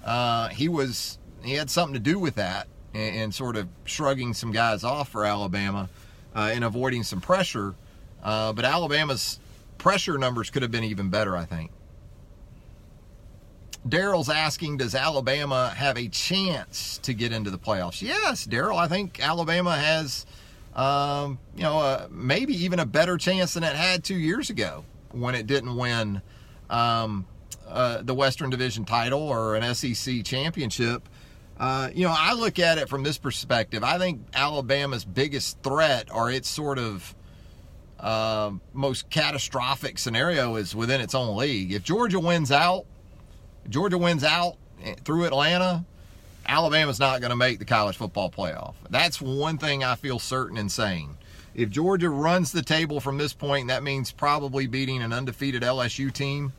Uh, 0.05 0.49
he 0.49 0.69
was 0.69 1.19
he 1.43 1.55
had 1.55 1.69
something 1.69 1.95
to 1.95 2.01
do 2.01 2.19
with 2.19 2.37
that 2.37 2.69
and, 2.95 3.17
and 3.17 3.35
sort 3.35 3.57
of 3.57 3.69
shrugging 3.85 4.35
some 4.35 4.53
guys 4.53 4.85
off 4.85 5.09
for 5.09 5.25
Alabama 5.25 5.89
uh, 6.35 6.51
and 6.53 6.63
avoiding 6.63 7.03
some 7.03 7.21
pressure. 7.21 7.75
Uh, 8.23 8.53
but 8.53 8.65
Alabama's 8.65 9.41
pressure 9.79 10.17
numbers 10.19 10.51
could 10.51 10.63
have 10.63 10.71
been 10.71 10.85
even 10.85 11.11
better, 11.11 11.37
I 11.37 11.45
think. 11.45 11.71
Daryl's 13.89 14.29
asking, 14.29 14.79
does 14.79 14.95
Alabama 14.95 15.73
have 15.77 15.97
a 15.97 16.09
chance 16.09 16.99
to 16.99 17.15
get 17.15 17.33
into 17.33 17.51
the 17.51 17.59
playoffs? 17.59 18.03
Yes, 18.03 18.47
Daryl. 18.47 18.77
I 18.77 18.89
think 18.89 19.21
Alabama 19.21 19.77
has, 19.77 20.27
um, 20.75 21.39
you 21.55 21.63
know, 21.63 21.79
uh, 21.79 22.09
maybe 22.11 22.55
even 22.65 22.79
a 22.79 22.87
better 22.87 23.17
chance 23.17 23.55
than 23.55 23.63
it 23.63 23.77
had 23.77 24.05
two 24.05 24.17
years 24.17 24.51
ago 24.51 24.85
when 25.13 25.35
it 25.35 25.47
didn't 25.47 25.77
win 25.77 26.21
um, 26.69 27.27
uh, 27.69 28.03
the 28.03 28.15
Western 28.15 28.51
Division 28.51 28.85
title 28.85 29.23
or 29.23 29.57
an 29.57 29.75
SEC 29.75 30.25
championship. 30.25 31.09
Uh, 31.59 31.89
you 31.95 32.07
know, 32.07 32.15
I 32.17 32.35
look 32.35 32.59
at 32.59 32.79
it 32.79 32.89
from 32.89 33.03
this 33.03 33.19
perspective. 33.19 33.83
I 33.83 33.99
think 33.99 34.21
Alabama's 34.35 35.05
biggest 35.05 35.63
threat, 35.63 36.09
or 36.13 36.31
its 36.31 36.49
sort 36.49 36.79
of 36.79 37.15
uh, 37.99 38.51
most 38.75 39.09
catastrophic 39.09 39.99
scenario, 39.99 40.57
is 40.57 40.75
within 40.75 41.01
its 41.01 41.15
own 41.15 41.37
league. 41.37 41.73
If 41.73 41.83
Georgia 41.83 42.21
wins 42.21 42.53
out, 42.53 42.85
Georgia 43.69 43.99
wins 43.99 44.25
out 44.25 44.57
through 45.05 45.25
Atlanta, 45.25 45.85
Alabama's 46.47 47.01
not 47.01 47.21
going 47.21 47.31
to 47.31 47.37
make 47.37 47.59
the 47.59 47.65
college 47.65 47.97
football 47.97 48.31
playoff. 48.31 48.75
That's 48.91 49.21
one 49.21 49.59
thing 49.59 49.83
I 49.83 49.97
feel 49.97 50.19
certain 50.19 50.57
in 50.57 50.69
saying. 50.69 51.17
If 51.55 51.71
Georgia 51.71 52.11
runs 52.11 52.53
the 52.53 52.63
table 52.63 53.01
from 53.01 53.19
this 53.19 53.33
point, 53.33 53.69
that 53.69 53.83
means 53.83 54.13
probably 54.13 54.67
beating 54.67 55.03
an 55.03 55.13
undefeated 55.13 55.63
LSU 55.63 56.13
team 56.13 56.53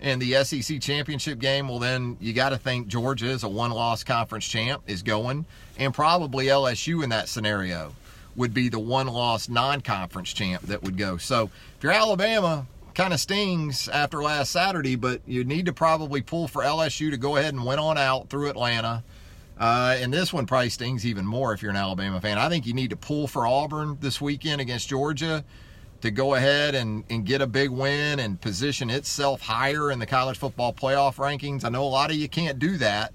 in 0.00 0.18
the 0.18 0.44
SEC 0.44 0.80
championship 0.80 1.38
game. 1.38 1.68
Well, 1.68 1.78
then 1.78 2.16
you 2.20 2.32
got 2.32 2.50
to 2.50 2.58
think 2.58 2.86
Georgia 2.88 3.26
is 3.26 3.42
a 3.44 3.48
one 3.48 3.70
loss 3.70 4.04
conference 4.04 4.46
champ, 4.46 4.82
is 4.86 5.02
going, 5.02 5.46
and 5.78 5.92
probably 5.94 6.46
LSU 6.46 7.02
in 7.02 7.10
that 7.10 7.28
scenario 7.28 7.94
would 8.36 8.52
be 8.52 8.68
the 8.68 8.78
one 8.78 9.06
loss 9.06 9.48
non 9.48 9.80
conference 9.80 10.32
champ 10.32 10.62
that 10.64 10.82
would 10.82 10.98
go. 10.98 11.16
So 11.16 11.50
if 11.76 11.82
you're 11.82 11.92
Alabama, 11.92 12.66
kind 12.96 13.12
of 13.12 13.20
stings 13.20 13.88
after 13.88 14.22
last 14.22 14.50
Saturday, 14.50 14.96
but 14.96 15.20
you 15.26 15.44
need 15.44 15.66
to 15.66 15.72
probably 15.72 16.22
pull 16.22 16.48
for 16.48 16.62
LSU 16.62 17.10
to 17.10 17.18
go 17.18 17.36
ahead 17.36 17.52
and 17.52 17.64
win 17.64 17.78
on 17.78 17.98
out 17.98 18.30
through 18.30 18.48
Atlanta. 18.48 19.04
Uh, 19.60 19.96
and 19.98 20.12
this 20.12 20.32
one 20.32 20.46
probably 20.46 20.70
stings 20.70 21.04
even 21.04 21.26
more 21.26 21.52
if 21.52 21.60
you're 21.60 21.70
an 21.70 21.76
Alabama 21.76 22.18
fan. 22.22 22.38
I 22.38 22.48
think 22.48 22.66
you 22.66 22.72
need 22.72 22.90
to 22.90 22.96
pull 22.96 23.26
for 23.26 23.46
Auburn 23.46 23.98
this 24.00 24.18
weekend 24.18 24.62
against 24.62 24.88
Georgia 24.88 25.44
to 26.00 26.10
go 26.10 26.34
ahead 26.34 26.74
and, 26.74 27.04
and 27.10 27.26
get 27.26 27.42
a 27.42 27.46
big 27.46 27.68
win 27.68 28.18
and 28.18 28.40
position 28.40 28.88
itself 28.88 29.42
higher 29.42 29.90
in 29.90 29.98
the 29.98 30.06
college 30.06 30.38
football 30.38 30.72
playoff 30.72 31.16
rankings. 31.16 31.64
I 31.64 31.68
know 31.68 31.84
a 31.84 31.88
lot 31.88 32.10
of 32.10 32.16
you 32.16 32.30
can't 32.30 32.58
do 32.58 32.78
that, 32.78 33.12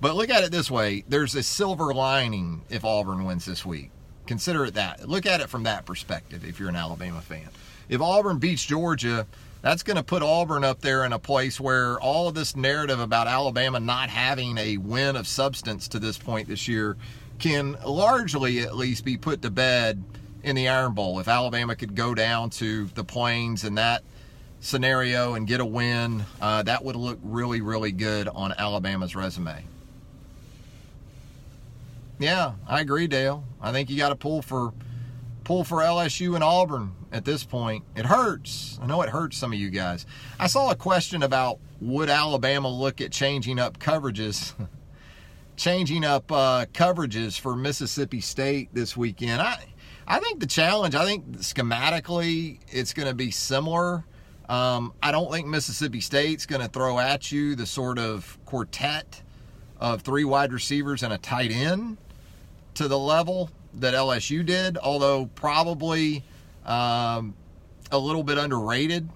but 0.00 0.16
look 0.16 0.30
at 0.30 0.42
it 0.42 0.52
this 0.52 0.70
way 0.70 1.04
there's 1.06 1.34
a 1.34 1.42
silver 1.42 1.92
lining 1.92 2.62
if 2.70 2.82
Auburn 2.82 3.24
wins 3.24 3.44
this 3.44 3.64
week. 3.64 3.90
Consider 4.26 4.64
it 4.64 4.74
that. 4.74 5.06
Look 5.06 5.26
at 5.26 5.42
it 5.42 5.50
from 5.50 5.64
that 5.64 5.84
perspective 5.84 6.46
if 6.46 6.58
you're 6.58 6.70
an 6.70 6.76
Alabama 6.76 7.20
fan 7.20 7.50
if 7.88 8.00
Auburn 8.00 8.38
beats 8.38 8.64
Georgia, 8.64 9.26
that's 9.62 9.82
going 9.82 9.96
to 9.96 10.02
put 10.02 10.22
Auburn 10.22 10.64
up 10.64 10.80
there 10.80 11.04
in 11.04 11.12
a 11.12 11.18
place 11.18 11.58
where 11.58 11.98
all 12.00 12.28
of 12.28 12.34
this 12.34 12.54
narrative 12.54 13.00
about 13.00 13.26
Alabama 13.26 13.80
not 13.80 14.08
having 14.08 14.56
a 14.58 14.76
win 14.76 15.16
of 15.16 15.26
substance 15.26 15.88
to 15.88 15.98
this 15.98 16.16
point 16.16 16.48
this 16.48 16.68
year 16.68 16.96
can 17.38 17.76
largely 17.84 18.60
at 18.60 18.76
least 18.76 19.04
be 19.04 19.16
put 19.16 19.42
to 19.42 19.50
bed 19.50 20.02
in 20.42 20.54
the 20.54 20.68
Iron 20.68 20.94
Bowl. 20.94 21.18
If 21.18 21.28
Alabama 21.28 21.74
could 21.74 21.94
go 21.94 22.14
down 22.14 22.50
to 22.50 22.86
the 22.94 23.04
Plains 23.04 23.64
in 23.64 23.74
that 23.76 24.02
scenario 24.60 25.34
and 25.34 25.46
get 25.46 25.60
a 25.60 25.64
win, 25.64 26.24
uh, 26.40 26.62
that 26.64 26.84
would 26.84 26.96
look 26.96 27.18
really, 27.22 27.60
really 27.60 27.92
good 27.92 28.28
on 28.28 28.52
Alabama's 28.52 29.14
resume. 29.14 29.64
Yeah, 32.18 32.52
I 32.66 32.80
agree, 32.80 33.06
Dale. 33.06 33.44
I 33.60 33.70
think 33.72 33.90
you 33.90 33.96
got 33.96 34.08
to 34.08 34.16
pull 34.16 34.42
for 34.42 34.72
pull 35.48 35.64
for 35.64 35.78
LSU 35.78 36.34
and 36.34 36.44
Auburn 36.44 36.94
at 37.10 37.24
this 37.24 37.42
point. 37.42 37.82
It 37.96 38.04
hurts. 38.04 38.78
I 38.82 38.86
know 38.86 39.00
it 39.00 39.08
hurts 39.08 39.38
some 39.38 39.50
of 39.50 39.58
you 39.58 39.70
guys. 39.70 40.04
I 40.38 40.46
saw 40.46 40.70
a 40.70 40.74
question 40.74 41.22
about 41.22 41.58
would 41.80 42.10
Alabama 42.10 42.68
look 42.68 43.00
at 43.00 43.12
changing 43.12 43.58
up 43.58 43.78
coverages, 43.78 44.52
changing 45.56 46.04
up 46.04 46.30
uh, 46.30 46.66
coverages 46.74 47.40
for 47.40 47.56
Mississippi 47.56 48.20
State 48.20 48.68
this 48.74 48.94
weekend. 48.94 49.40
I, 49.40 49.64
I 50.06 50.18
think 50.20 50.40
the 50.40 50.46
challenge. 50.46 50.94
I 50.94 51.06
think 51.06 51.38
schematically 51.38 52.58
it's 52.68 52.92
going 52.92 53.08
to 53.08 53.14
be 53.14 53.30
similar. 53.30 54.04
Um, 54.50 54.92
I 55.02 55.12
don't 55.12 55.32
think 55.32 55.46
Mississippi 55.46 56.02
State's 56.02 56.44
going 56.44 56.60
to 56.60 56.68
throw 56.68 56.98
at 56.98 57.32
you 57.32 57.54
the 57.54 57.64
sort 57.64 57.98
of 57.98 58.36
quartet 58.44 59.22
of 59.80 60.02
three 60.02 60.24
wide 60.24 60.52
receivers 60.52 61.02
and 61.02 61.14
a 61.14 61.18
tight 61.18 61.52
end 61.52 61.96
to 62.74 62.86
the 62.86 62.98
level 62.98 63.48
that 63.74 63.94
LSU 63.94 64.44
did, 64.44 64.78
although 64.78 65.26
probably 65.34 66.24
um, 66.64 67.34
a 67.90 67.98
little 67.98 68.22
bit 68.22 68.38
underrated. 68.38 69.08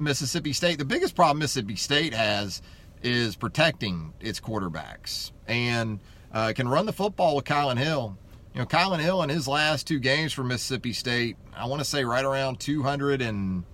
Mississippi 0.00 0.52
State. 0.52 0.78
The 0.78 0.84
biggest 0.84 1.16
problem 1.16 1.38
Mississippi 1.38 1.76
State 1.76 2.14
has 2.14 2.62
is 3.02 3.36
protecting 3.36 4.12
its 4.20 4.40
quarterbacks 4.40 5.32
and 5.46 6.00
uh, 6.32 6.52
can 6.54 6.68
run 6.68 6.86
the 6.86 6.92
football 6.92 7.36
with 7.36 7.44
Kylin 7.44 7.78
Hill. 7.78 8.16
You 8.54 8.60
know, 8.60 8.66
Kylin 8.66 9.00
Hill 9.00 9.22
in 9.22 9.28
his 9.28 9.46
last 9.46 9.86
two 9.86 9.98
games 9.98 10.32
for 10.32 10.42
Mississippi 10.42 10.92
State, 10.92 11.36
I 11.54 11.66
want 11.66 11.80
to 11.80 11.84
say 11.84 12.04
right 12.04 12.24
around 12.24 12.60
200 12.60 13.22
and 13.22 13.64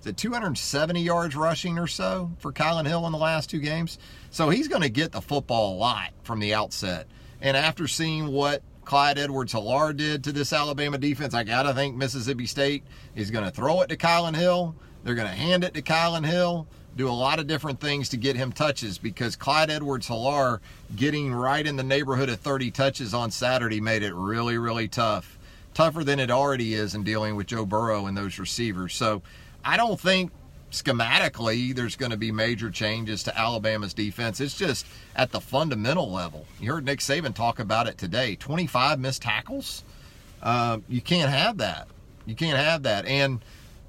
is 0.00 0.06
it 0.06 0.16
270 0.16 1.00
yards 1.00 1.36
rushing 1.36 1.78
or 1.78 1.86
so 1.86 2.30
for 2.38 2.52
Kylin 2.52 2.86
Hill 2.86 3.06
in 3.06 3.12
the 3.12 3.18
last 3.18 3.50
two 3.50 3.60
games. 3.60 3.98
So 4.30 4.48
he's 4.48 4.68
going 4.68 4.82
to 4.82 4.88
get 4.88 5.12
the 5.12 5.20
football 5.20 5.74
a 5.74 5.76
lot 5.76 6.10
from 6.22 6.40
the 6.40 6.54
outset. 6.54 7.06
And 7.40 7.56
after 7.56 7.86
seeing 7.86 8.28
what 8.28 8.62
Clyde 8.84 9.18
Edwards 9.18 9.52
Helaire 9.52 9.96
did 9.96 10.24
to 10.24 10.32
this 10.32 10.52
Alabama 10.52 10.98
defense, 10.98 11.34
I 11.34 11.44
got 11.44 11.62
to 11.64 11.74
think 11.74 11.96
Mississippi 11.96 12.46
State 12.46 12.84
is 13.14 13.30
going 13.30 13.44
to 13.44 13.50
throw 13.50 13.82
it 13.82 13.88
to 13.88 13.96
Kylin 13.96 14.36
Hill. 14.36 14.74
They're 15.04 15.14
going 15.14 15.28
to 15.28 15.34
hand 15.34 15.64
it 15.64 15.74
to 15.74 15.82
Kylin 15.82 16.24
Hill, 16.24 16.66
do 16.96 17.08
a 17.08 17.10
lot 17.10 17.38
of 17.38 17.46
different 17.46 17.80
things 17.80 18.08
to 18.10 18.16
get 18.16 18.36
him 18.36 18.52
touches 18.52 18.98
because 18.98 19.36
Clyde 19.36 19.70
Edwards 19.70 20.08
Helaire 20.08 20.60
getting 20.94 21.32
right 21.32 21.66
in 21.66 21.76
the 21.76 21.82
neighborhood 21.82 22.28
of 22.28 22.40
30 22.40 22.70
touches 22.70 23.14
on 23.14 23.30
Saturday 23.30 23.80
made 23.80 24.02
it 24.02 24.14
really, 24.14 24.58
really 24.58 24.88
tough. 24.88 25.38
Tougher 25.74 26.04
than 26.04 26.20
it 26.20 26.30
already 26.30 26.74
is 26.74 26.94
in 26.94 27.02
dealing 27.02 27.34
with 27.34 27.46
Joe 27.46 27.64
Burrow 27.64 28.06
and 28.06 28.16
those 28.16 28.38
receivers. 28.38 28.94
So 28.94 29.22
I 29.64 29.76
don't 29.76 29.98
think 29.98 30.30
schematically 30.72 31.74
there's 31.74 31.96
going 31.96 32.10
to 32.10 32.16
be 32.16 32.32
major 32.32 32.70
changes 32.70 33.22
to 33.24 33.38
Alabama's 33.38 33.94
defense. 33.94 34.40
It's 34.40 34.56
just 34.56 34.86
at 35.14 35.30
the 35.30 35.40
fundamental 35.40 36.10
level. 36.10 36.46
You 36.58 36.72
heard 36.72 36.84
Nick 36.84 37.00
Saban 37.00 37.34
talk 37.34 37.60
about 37.60 37.86
it 37.86 37.98
today 37.98 38.36
25 38.36 38.98
missed 38.98 39.22
tackles. 39.22 39.84
Uh, 40.42 40.78
you 40.88 41.00
can't 41.00 41.30
have 41.30 41.58
that. 41.58 41.88
You 42.26 42.34
can't 42.34 42.58
have 42.58 42.82
that. 42.84 43.06
And 43.06 43.44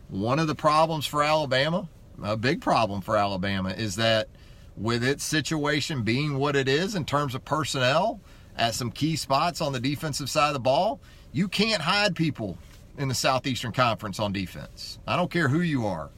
one 0.09 0.39
of 0.39 0.47
the 0.47 0.55
problems 0.55 1.05
for 1.05 1.23
Alabama, 1.23 1.87
a 2.21 2.37
big 2.37 2.61
problem 2.61 3.01
for 3.01 3.17
Alabama, 3.17 3.69
is 3.69 3.95
that 3.95 4.27
with 4.75 5.03
its 5.03 5.23
situation 5.23 6.03
being 6.03 6.37
what 6.37 6.55
it 6.55 6.67
is 6.67 6.95
in 6.95 7.05
terms 7.05 7.33
of 7.33 7.45
personnel 7.45 8.19
at 8.57 8.75
some 8.75 8.91
key 8.91 9.15
spots 9.15 9.61
on 9.61 9.71
the 9.71 9.79
defensive 9.79 10.29
side 10.29 10.47
of 10.47 10.53
the 10.53 10.59
ball, 10.59 10.99
you 11.31 11.47
can't 11.47 11.81
hide 11.81 12.15
people 12.15 12.57
in 12.97 13.07
the 13.07 13.15
Southeastern 13.15 13.71
Conference 13.71 14.19
on 14.19 14.33
defense. 14.33 14.99
I 15.07 15.15
don't 15.15 15.31
care 15.31 15.47
who 15.47 15.61
you 15.61 15.85
are. 15.87 16.09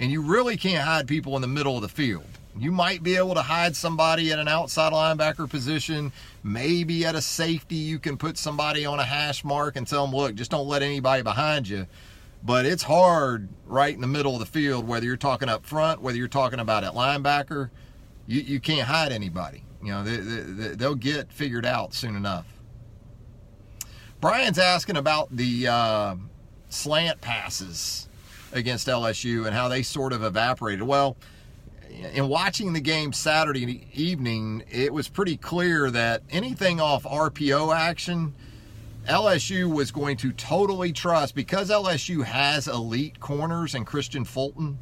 And 0.00 0.10
you 0.10 0.22
really 0.22 0.56
can't 0.56 0.82
hide 0.82 1.06
people 1.06 1.36
in 1.36 1.42
the 1.42 1.48
middle 1.48 1.76
of 1.76 1.82
the 1.82 1.88
field. 1.88 2.24
You 2.58 2.72
might 2.72 3.02
be 3.02 3.16
able 3.16 3.34
to 3.34 3.42
hide 3.42 3.76
somebody 3.76 4.32
at 4.32 4.38
an 4.38 4.48
outside 4.48 4.92
linebacker 4.92 5.48
position. 5.48 6.10
Maybe 6.42 7.04
at 7.04 7.14
a 7.14 7.20
safety, 7.20 7.76
you 7.76 7.98
can 7.98 8.16
put 8.16 8.38
somebody 8.38 8.86
on 8.86 8.98
a 8.98 9.04
hash 9.04 9.44
mark 9.44 9.76
and 9.76 9.86
tell 9.86 10.06
them, 10.06 10.16
look, 10.16 10.34
just 10.34 10.50
don't 10.50 10.66
let 10.66 10.82
anybody 10.82 11.22
behind 11.22 11.68
you. 11.68 11.86
But 12.42 12.64
it's 12.64 12.82
hard 12.82 13.50
right 13.66 13.94
in 13.94 14.00
the 14.00 14.06
middle 14.06 14.32
of 14.32 14.40
the 14.40 14.46
field, 14.46 14.88
whether 14.88 15.04
you're 15.04 15.18
talking 15.18 15.50
up 15.50 15.66
front, 15.66 16.00
whether 16.00 16.16
you're 16.16 16.28
talking 16.28 16.58
about 16.58 16.82
at 16.82 16.94
linebacker. 16.94 17.68
You, 18.26 18.40
you 18.40 18.58
can't 18.58 18.88
hide 18.88 19.12
anybody. 19.12 19.64
You 19.82 19.92
know, 19.92 20.02
they, 20.02 20.16
they, 20.16 20.74
they'll 20.74 20.94
get 20.94 21.30
figured 21.30 21.66
out 21.66 21.92
soon 21.92 22.16
enough. 22.16 22.46
Brian's 24.20 24.58
asking 24.58 24.96
about 24.96 25.34
the 25.34 25.68
uh, 25.68 26.16
slant 26.70 27.20
passes 27.20 28.08
against 28.52 28.88
LSU 28.88 29.46
and 29.46 29.54
how 29.54 29.68
they 29.68 29.82
sort 29.82 30.12
of 30.12 30.22
evaporated. 30.22 30.82
Well, 30.82 31.16
in 31.90 32.28
watching 32.28 32.72
the 32.72 32.80
game 32.80 33.12
Saturday 33.12 33.88
evening, 33.92 34.62
it 34.70 34.92
was 34.92 35.08
pretty 35.08 35.36
clear 35.36 35.90
that 35.90 36.22
anything 36.30 36.80
off 36.80 37.04
RPO 37.04 37.74
action, 37.74 38.34
LSU 39.08 39.72
was 39.72 39.90
going 39.90 40.16
to 40.18 40.32
totally 40.32 40.92
trust 40.92 41.34
because 41.34 41.70
LSU 41.70 42.24
has 42.24 42.68
elite 42.68 43.18
corners 43.20 43.74
and 43.74 43.86
Kristian 43.86 44.26
Fulton 44.26 44.78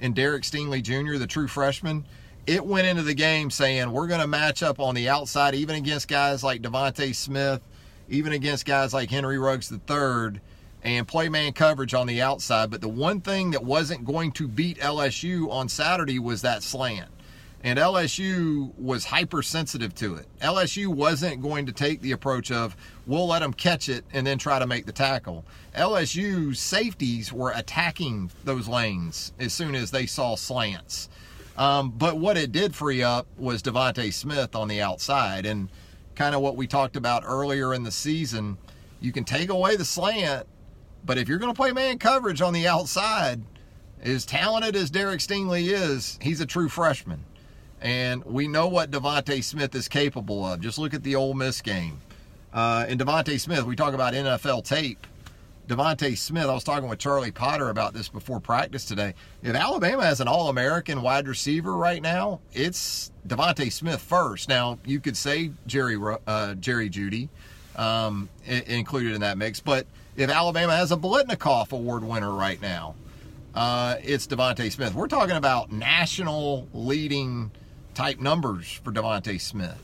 and 0.00 0.14
Derek 0.14 0.42
Stingley 0.44 0.82
Jr., 0.82 1.18
the 1.18 1.26
true 1.26 1.48
freshman. 1.48 2.04
It 2.46 2.64
went 2.64 2.86
into 2.86 3.02
the 3.02 3.14
game 3.14 3.50
saying 3.50 3.90
we're 3.90 4.06
going 4.06 4.20
to 4.20 4.26
match 4.26 4.62
up 4.62 4.78
on 4.78 4.94
the 4.94 5.08
outside, 5.08 5.54
even 5.54 5.74
against 5.74 6.06
guys 6.06 6.44
like 6.44 6.62
DeVonta 6.62 7.14
Smith, 7.14 7.60
even 8.08 8.32
against 8.32 8.64
guys 8.64 8.94
like 8.94 9.10
Henry 9.10 9.38
Ruggs 9.38 9.70
III 9.72 10.40
and 10.86 11.06
play 11.06 11.28
man 11.28 11.52
coverage 11.52 11.94
on 11.94 12.06
the 12.06 12.22
outside. 12.22 12.70
But 12.70 12.80
the 12.80 12.88
one 12.88 13.20
thing 13.20 13.50
that 13.50 13.64
wasn't 13.64 14.04
going 14.04 14.30
to 14.32 14.46
beat 14.46 14.78
LSU 14.78 15.50
on 15.50 15.68
Saturday 15.68 16.20
was 16.20 16.42
that 16.42 16.62
slant. 16.62 17.10
And 17.64 17.76
LSU 17.76 18.72
was 18.78 19.04
hypersensitive 19.04 19.96
to 19.96 20.14
it. 20.14 20.26
LSU 20.40 20.86
wasn't 20.86 21.42
going 21.42 21.66
to 21.66 21.72
take 21.72 22.00
the 22.02 22.12
approach 22.12 22.52
of, 22.52 22.76
we'll 23.04 23.26
let 23.26 23.40
them 23.40 23.52
catch 23.52 23.88
it 23.88 24.04
and 24.12 24.24
then 24.24 24.38
try 24.38 24.60
to 24.60 24.66
make 24.68 24.86
the 24.86 24.92
tackle. 24.92 25.44
LSU 25.74 26.56
safeties 26.56 27.32
were 27.32 27.50
attacking 27.50 28.30
those 28.44 28.68
lanes 28.68 29.32
as 29.40 29.52
soon 29.52 29.74
as 29.74 29.90
they 29.90 30.06
saw 30.06 30.36
slants. 30.36 31.08
Um, 31.58 31.90
but 31.90 32.16
what 32.16 32.36
it 32.36 32.52
did 32.52 32.76
free 32.76 33.02
up 33.02 33.26
was 33.36 33.60
DeVonta 33.60 34.12
Smith 34.12 34.54
on 34.54 34.68
the 34.68 34.80
outside. 34.80 35.46
And 35.46 35.68
kind 36.14 36.36
of 36.36 36.42
what 36.42 36.54
we 36.54 36.68
talked 36.68 36.94
about 36.94 37.24
earlier 37.26 37.74
in 37.74 37.82
the 37.82 37.90
season, 37.90 38.56
you 39.00 39.10
can 39.10 39.24
take 39.24 39.48
away 39.50 39.74
the 39.74 39.84
slant 39.84 40.46
but 41.06 41.18
if 41.18 41.28
you're 41.28 41.38
going 41.38 41.52
to 41.52 41.56
play 41.56 41.72
man 41.72 41.98
coverage 41.98 42.42
on 42.42 42.52
the 42.52 42.66
outside, 42.66 43.40
as 44.02 44.26
talented 44.26 44.74
as 44.76 44.90
Derek 44.90 45.20
Stingley 45.20 45.68
is, 45.72 46.18
he's 46.20 46.40
a 46.40 46.46
true 46.46 46.68
freshman. 46.68 47.24
And 47.80 48.24
we 48.24 48.48
know 48.48 48.66
what 48.66 48.90
DeVonta 48.90 49.42
Smith 49.44 49.74
is 49.74 49.86
capable 49.86 50.44
of. 50.44 50.60
Just 50.60 50.78
look 50.78 50.94
at 50.94 51.02
the 51.02 51.14
Ole 51.14 51.34
Miss 51.34 51.60
game. 51.60 52.00
Uh, 52.52 52.86
and 52.88 52.98
DeVonta 52.98 53.38
Smith, 53.38 53.64
we 53.64 53.76
talk 53.76 53.94
about 53.94 54.14
NFL 54.14 54.64
tape. 54.64 55.06
DeVonta 55.68 56.16
Smith, 56.16 56.46
I 56.46 56.54
was 56.54 56.64
talking 56.64 56.88
with 56.88 56.98
Charlie 56.98 57.32
Potter 57.32 57.70
about 57.70 57.92
this 57.92 58.08
before 58.08 58.40
practice 58.40 58.84
today. 58.84 59.14
If 59.42 59.54
Alabama 59.54 60.04
has 60.04 60.20
an 60.20 60.28
All 60.28 60.48
American 60.48 61.02
wide 61.02 61.26
receiver 61.26 61.76
right 61.76 62.00
now, 62.00 62.40
it's 62.52 63.12
DeVonta 63.26 63.70
Smith 63.72 64.00
first. 64.00 64.48
Now, 64.48 64.78
you 64.84 65.00
could 65.00 65.16
say 65.16 65.50
Jerry, 65.66 65.98
uh, 66.26 66.54
Jerry 66.54 66.88
Jeudy 66.88 67.28
um, 67.76 68.28
included 68.46 69.14
in 69.14 69.20
that 69.20 69.38
mix, 69.38 69.60
but 69.60 69.86
if 70.16 70.30
Alabama 70.30 70.74
has 70.76 70.92
a 70.92 70.96
Biletnikoff 70.96 71.72
Award 71.72 72.02
winner 72.02 72.32
right 72.32 72.60
now, 72.60 72.94
uh, 73.54 73.96
it's 74.02 74.26
DeVonta 74.26 74.70
Smith. 74.70 74.94
We're 74.94 75.08
talking 75.08 75.36
about 75.36 75.72
national 75.72 76.68
leading 76.72 77.50
type 77.94 78.18
numbers 78.18 78.70
for 78.70 78.92
DeVonta 78.92 79.40
Smith. 79.40 79.82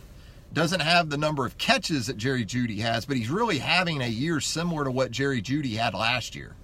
Doesn't 0.53 0.81
have 0.81 1.09
the 1.09 1.17
number 1.17 1.47
of 1.47 1.57
catches 1.57 2.07
that 2.09 2.19
Jerry 2.19 2.45
Jeudy 2.45 2.81
has, 2.81 3.07
but 3.07 3.17
he's 3.17 3.31
really 3.31 3.59
having 3.59 4.03
a 4.03 4.07
year 4.07 4.41
similar 4.41 4.85
to 4.85 4.91
what 4.91 5.11
Jerry 5.11 5.41
Jeudy 5.41 5.77
had 5.77 5.95
last 5.95 6.35
year. 6.35 6.55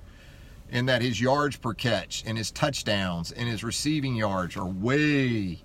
In 0.71 0.85
that 0.85 1.01
his 1.01 1.19
yards 1.19 1.57
per 1.57 1.73
catch 1.73 2.23
and 2.27 2.37
his 2.37 2.51
touchdowns 2.51 3.33
and 3.33 3.49
his 3.49 3.65
receiving 3.65 4.15
yards 4.15 4.55
are 4.55 4.67
way, 4.67 5.63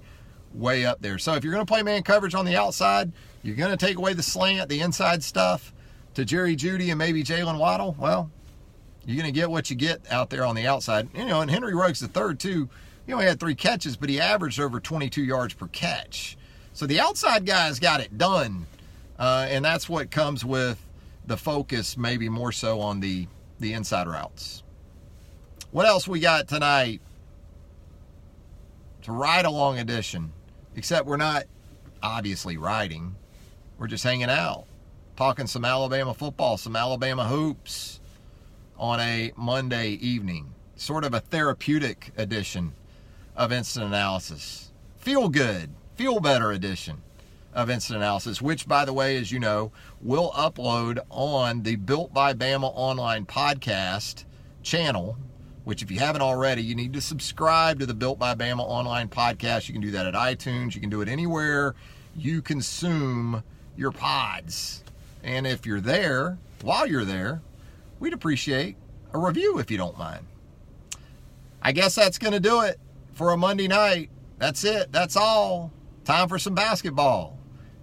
way 0.54 0.86
up 0.86 1.02
there. 1.02 1.18
So 1.18 1.34
if 1.34 1.44
you're 1.44 1.52
going 1.52 1.66
to 1.66 1.70
play 1.70 1.84
man 1.84 2.04
coverage 2.04 2.36
on 2.36 2.46
the 2.46 2.56
outside, 2.56 3.12
you're 3.44 3.56
going 3.56 3.78
to 3.78 3.86
take 3.86 3.98
away 3.98 4.14
the 4.14 4.24
slant, 4.24 4.70
the 4.70 4.80
inside 4.80 5.24
stuff 5.24 5.74
to 6.16 6.26
Jerry 6.26 6.56
Jeudy 6.56 6.90
and 6.90 6.98
maybe 6.98 7.24
Jaylen 7.24 7.60
Waddle, 7.60 7.96
well, 8.00 8.32
you're 9.06 9.18
going 9.18 9.32
to 9.32 9.38
get 9.38 9.52
what 9.52 9.70
you 9.70 9.76
get 9.76 10.02
out 10.10 10.30
there 10.30 10.46
on 10.46 10.56
the 10.56 10.66
outside. 10.66 11.10
You 11.14 11.26
know, 11.26 11.42
and 11.42 11.52
Henry 11.52 11.76
Ruggs 11.76 12.00
the 12.00 12.08
third 12.08 12.40
too. 12.40 12.70
He 13.06 13.12
only 13.12 13.26
had 13.26 13.40
three 13.40 13.56
catches, 13.56 13.98
but 13.98 14.10
he 14.10 14.20
averaged 14.20 14.60
over 14.60 14.80
22 14.80 15.24
yards 15.24 15.54
per 15.54 15.68
catch. 15.68 16.38
So 16.72 16.88
the 16.88 17.02
outside 17.02 17.46
guys 17.46 17.80
got 17.80 18.00
it 18.00 18.18
done, 18.18 18.66
uh, 19.20 19.48
and 19.50 19.64
that's 19.64 19.90
what 19.90 20.10
comes 20.10 20.46
with 20.46 20.84
the 21.28 21.38
focus, 21.38 21.98
maybe 21.98 22.30
more 22.30 22.52
so 22.52 22.80
on 22.80 23.00
the 23.00 23.28
the 23.60 23.74
inside 23.74 24.08
routes. 24.08 24.64
What 25.72 25.86
else 25.86 26.08
we 26.08 26.20
got 26.20 26.48
tonight? 26.48 27.02
A 29.08 29.12
ride 29.12 29.46
along 29.46 29.80
edition, 29.80 30.32
except 30.76 31.06
we're 31.06 31.18
not 31.18 31.44
obviously 32.02 32.58
riding. 32.58 33.16
We're 33.84 33.88
just 33.88 34.06
hanging 34.06 34.30
out 34.30 34.64
talking 35.18 35.46
some 35.46 35.66
Alabama 35.66 36.14
football, 36.14 36.56
some 36.56 36.74
Alabama 36.74 37.26
hoops 37.26 38.00
on 38.78 39.02
a 39.02 39.34
Monday 39.36 39.90
evening. 39.96 40.54
Sort 40.78 41.04
of 41.04 41.14
a 41.14 41.20
therapeutic 41.20 42.14
edition 42.16 42.72
of 43.36 43.52
instant 43.52 43.88
analysis. 43.88 44.72
Feel 45.00 45.28
good, 45.28 45.70
feel 45.96 46.22
better 46.22 46.54
edition 46.54 47.02
of 47.54 47.70
instant 47.70 47.98
analysis, 47.98 48.42
which, 48.42 48.70
by 48.70 48.86
the 48.86 48.94
way, 48.94 49.18
as 49.18 49.34
you 49.34 49.40
know, 49.42 49.74
will 50.02 50.32
upload 50.32 51.00
on 51.10 51.64
the 51.64 51.76
Built 51.76 52.14
by 52.14 52.34
Bama 52.34 52.72
online 52.74 53.26
podcast 53.26 54.24
channel. 54.62 55.18
Which, 55.66 55.84
if 55.84 55.92
you 55.92 56.00
haven't 56.00 56.22
already, 56.22 56.64
you 56.64 56.74
need 56.74 56.94
to 56.94 57.02
subscribe 57.02 57.82
to 57.82 57.86
the 57.86 57.94
Built 57.94 58.18
by 58.18 58.34
Bama 58.34 58.62
online 58.62 59.10
podcast. 59.10 59.68
You 59.68 59.74
can 59.74 59.82
do 59.82 59.92
that 59.92 60.06
at 60.06 60.14
iTunes. 60.14 60.74
You 60.74 60.80
can 60.80 60.90
do 60.90 61.02
it 61.02 61.10
anywhere 61.10 61.76
you 62.16 62.42
consume 62.42 63.44
your 63.76 63.92
pods. 63.92 64.84
And 65.24 65.48
if 65.48 65.66
you're 65.66 65.82
there, 65.82 66.38
while 66.62 66.88
you're 66.88 67.06
there, 67.06 67.42
we'd 68.00 68.14
appreciate 68.14 68.76
a 69.14 69.20
review 69.20 69.60
if 69.60 69.72
you 69.72 69.78
don't 69.78 69.98
mind. 69.98 70.26
I 71.62 71.72
guess 71.72 71.96
that's 71.96 72.18
going 72.18 72.34
to 72.34 72.40
do 72.40 72.62
it 72.62 72.80
for 73.14 73.32
a 73.32 73.38
Monday 73.38 73.68
night. 73.68 74.10
That's 74.38 74.64
it. 74.66 74.92
That's 74.92 75.16
all. 75.16 75.72
Time 76.04 76.28
for 76.28 76.38
some 76.38 76.54
basketball. 76.54 77.38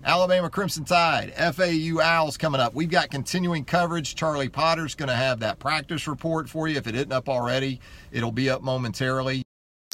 Alabama 0.04 0.48
Crimson 0.48 0.84
Tide, 0.84 1.32
FAU 1.54 2.00
Owls 2.00 2.38
coming 2.38 2.60
up. 2.60 2.74
We've 2.74 2.90
got 2.90 3.10
continuing 3.10 3.64
coverage. 3.64 4.14
Charlie 4.14 4.48
Potter's 4.48 4.94
going 4.94 5.10
to 5.10 5.14
have 5.14 5.40
that 5.40 5.58
practice 5.58 6.08
report 6.08 6.48
for 6.48 6.68
you. 6.68 6.76
If 6.76 6.86
it 6.86 6.94
isn't 6.94 7.12
up 7.12 7.28
already, 7.28 7.80
it'll 8.10 8.32
be 8.32 8.48
up 8.48 8.62
momentarily. 8.62 9.42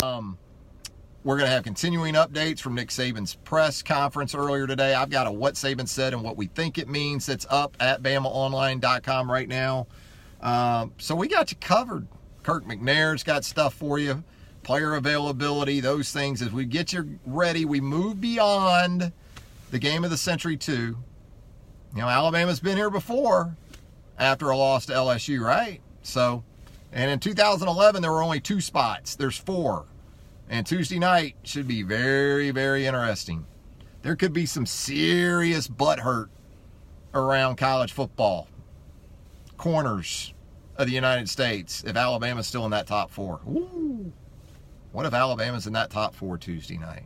Um, 0.02 0.38
we're 1.26 1.36
going 1.36 1.48
to 1.48 1.52
have 1.52 1.64
continuing 1.64 2.14
updates 2.14 2.60
from 2.60 2.76
Nick 2.76 2.88
Saban's 2.90 3.34
press 3.34 3.82
conference 3.82 4.32
earlier 4.32 4.64
today. 4.68 4.94
I've 4.94 5.10
got 5.10 5.26
a 5.26 5.32
what 5.32 5.54
Saban 5.54 5.88
said 5.88 6.12
and 6.12 6.22
what 6.22 6.36
we 6.36 6.46
think 6.46 6.78
it 6.78 6.88
means 6.88 7.26
that's 7.26 7.44
up 7.50 7.76
at 7.80 8.00
BamaOnline.com 8.00 9.28
right 9.28 9.48
now. 9.48 9.88
Um, 10.40 10.92
so 10.98 11.16
we 11.16 11.26
got 11.26 11.50
you 11.50 11.56
covered. 11.56 12.06
Kirk 12.44 12.64
McNair's 12.64 13.24
got 13.24 13.44
stuff 13.44 13.74
for 13.74 13.98
you, 13.98 14.22
player 14.62 14.94
availability, 14.94 15.80
those 15.80 16.12
things. 16.12 16.42
As 16.42 16.52
we 16.52 16.64
get 16.64 16.92
you 16.92 17.18
ready, 17.26 17.64
we 17.64 17.80
move 17.80 18.20
beyond 18.20 19.10
the 19.72 19.80
game 19.80 20.04
of 20.04 20.10
the 20.10 20.16
century, 20.16 20.56
too. 20.56 20.96
You 21.92 22.02
know, 22.02 22.08
Alabama's 22.08 22.60
been 22.60 22.76
here 22.76 22.88
before 22.88 23.56
after 24.16 24.50
a 24.50 24.56
loss 24.56 24.86
to 24.86 24.92
LSU, 24.92 25.40
right? 25.40 25.80
So, 26.04 26.44
and 26.92 27.10
in 27.10 27.18
2011, 27.18 28.00
there 28.00 28.12
were 28.12 28.22
only 28.22 28.38
two 28.38 28.60
spots. 28.60 29.16
There's 29.16 29.36
four. 29.36 29.86
And 30.48 30.66
Tuesday 30.66 30.98
night 30.98 31.36
should 31.42 31.66
be 31.66 31.82
very, 31.82 32.50
very 32.50 32.86
interesting. 32.86 33.46
There 34.02 34.16
could 34.16 34.32
be 34.32 34.46
some 34.46 34.66
serious 34.66 35.66
butt 35.66 36.00
hurt 36.00 36.30
around 37.12 37.56
college 37.56 37.92
football. 37.92 38.46
Corners 39.56 40.32
of 40.76 40.86
the 40.86 40.92
United 40.92 41.28
States 41.28 41.82
if 41.84 41.96
Alabama's 41.96 42.46
still 42.46 42.64
in 42.64 42.70
that 42.70 42.86
top 42.86 43.10
four. 43.10 43.40
Ooh. 43.48 44.12
What 44.92 45.06
if 45.06 45.14
Alabama's 45.14 45.66
in 45.66 45.72
that 45.72 45.90
top 45.90 46.14
four 46.14 46.38
Tuesday 46.38 46.78
night? 46.78 47.04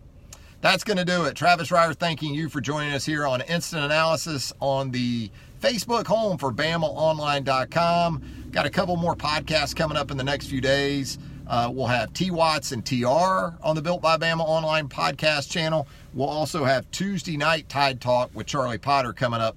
That's 0.60 0.84
going 0.84 0.98
to 0.98 1.04
do 1.04 1.24
it. 1.24 1.34
Travis 1.34 1.70
Reier 1.70 1.94
thanking 1.94 2.34
you 2.34 2.50
for 2.50 2.60
joining 2.60 2.92
us 2.92 3.06
here 3.06 3.26
on 3.26 3.40
Instant 3.42 3.82
Analysis 3.84 4.52
on 4.60 4.90
the 4.90 5.30
Facebook 5.60 6.06
home 6.06 6.36
for 6.36 6.52
BamaOnline.com. 6.52 8.22
Got 8.50 8.66
a 8.66 8.70
couple 8.70 8.96
more 8.96 9.16
podcasts 9.16 9.74
coming 9.74 9.96
up 9.96 10.10
in 10.10 10.18
the 10.18 10.24
next 10.24 10.48
few 10.48 10.60
days. 10.60 11.18
Uh, 11.50 11.68
we'll 11.68 11.88
have 11.88 12.12
T 12.12 12.30
Watts 12.30 12.70
and 12.70 12.86
TR 12.86 13.56
on 13.64 13.74
the 13.74 13.82
Built 13.82 14.00
by 14.00 14.16
Bama 14.16 14.44
online 14.46 14.88
podcast 14.88 15.50
channel. 15.50 15.88
We'll 16.14 16.28
also 16.28 16.64
have 16.64 16.88
Tuesday 16.92 17.36
night 17.36 17.68
Tide 17.68 18.00
Talk 18.00 18.30
with 18.32 18.46
Charlie 18.46 18.78
Potter 18.78 19.12
coming 19.12 19.40
up 19.40 19.56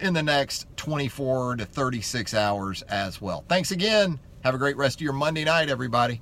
in 0.00 0.12
the 0.12 0.24
next 0.24 0.66
24 0.76 1.56
to 1.56 1.64
36 1.64 2.34
hours 2.34 2.82
as 2.82 3.20
well. 3.20 3.44
Thanks 3.48 3.70
again. 3.70 4.18
Have 4.42 4.56
a 4.56 4.58
great 4.58 4.76
rest 4.76 4.96
of 4.96 5.02
your 5.02 5.12
Monday 5.12 5.44
night, 5.44 5.68
everybody. 5.68 6.20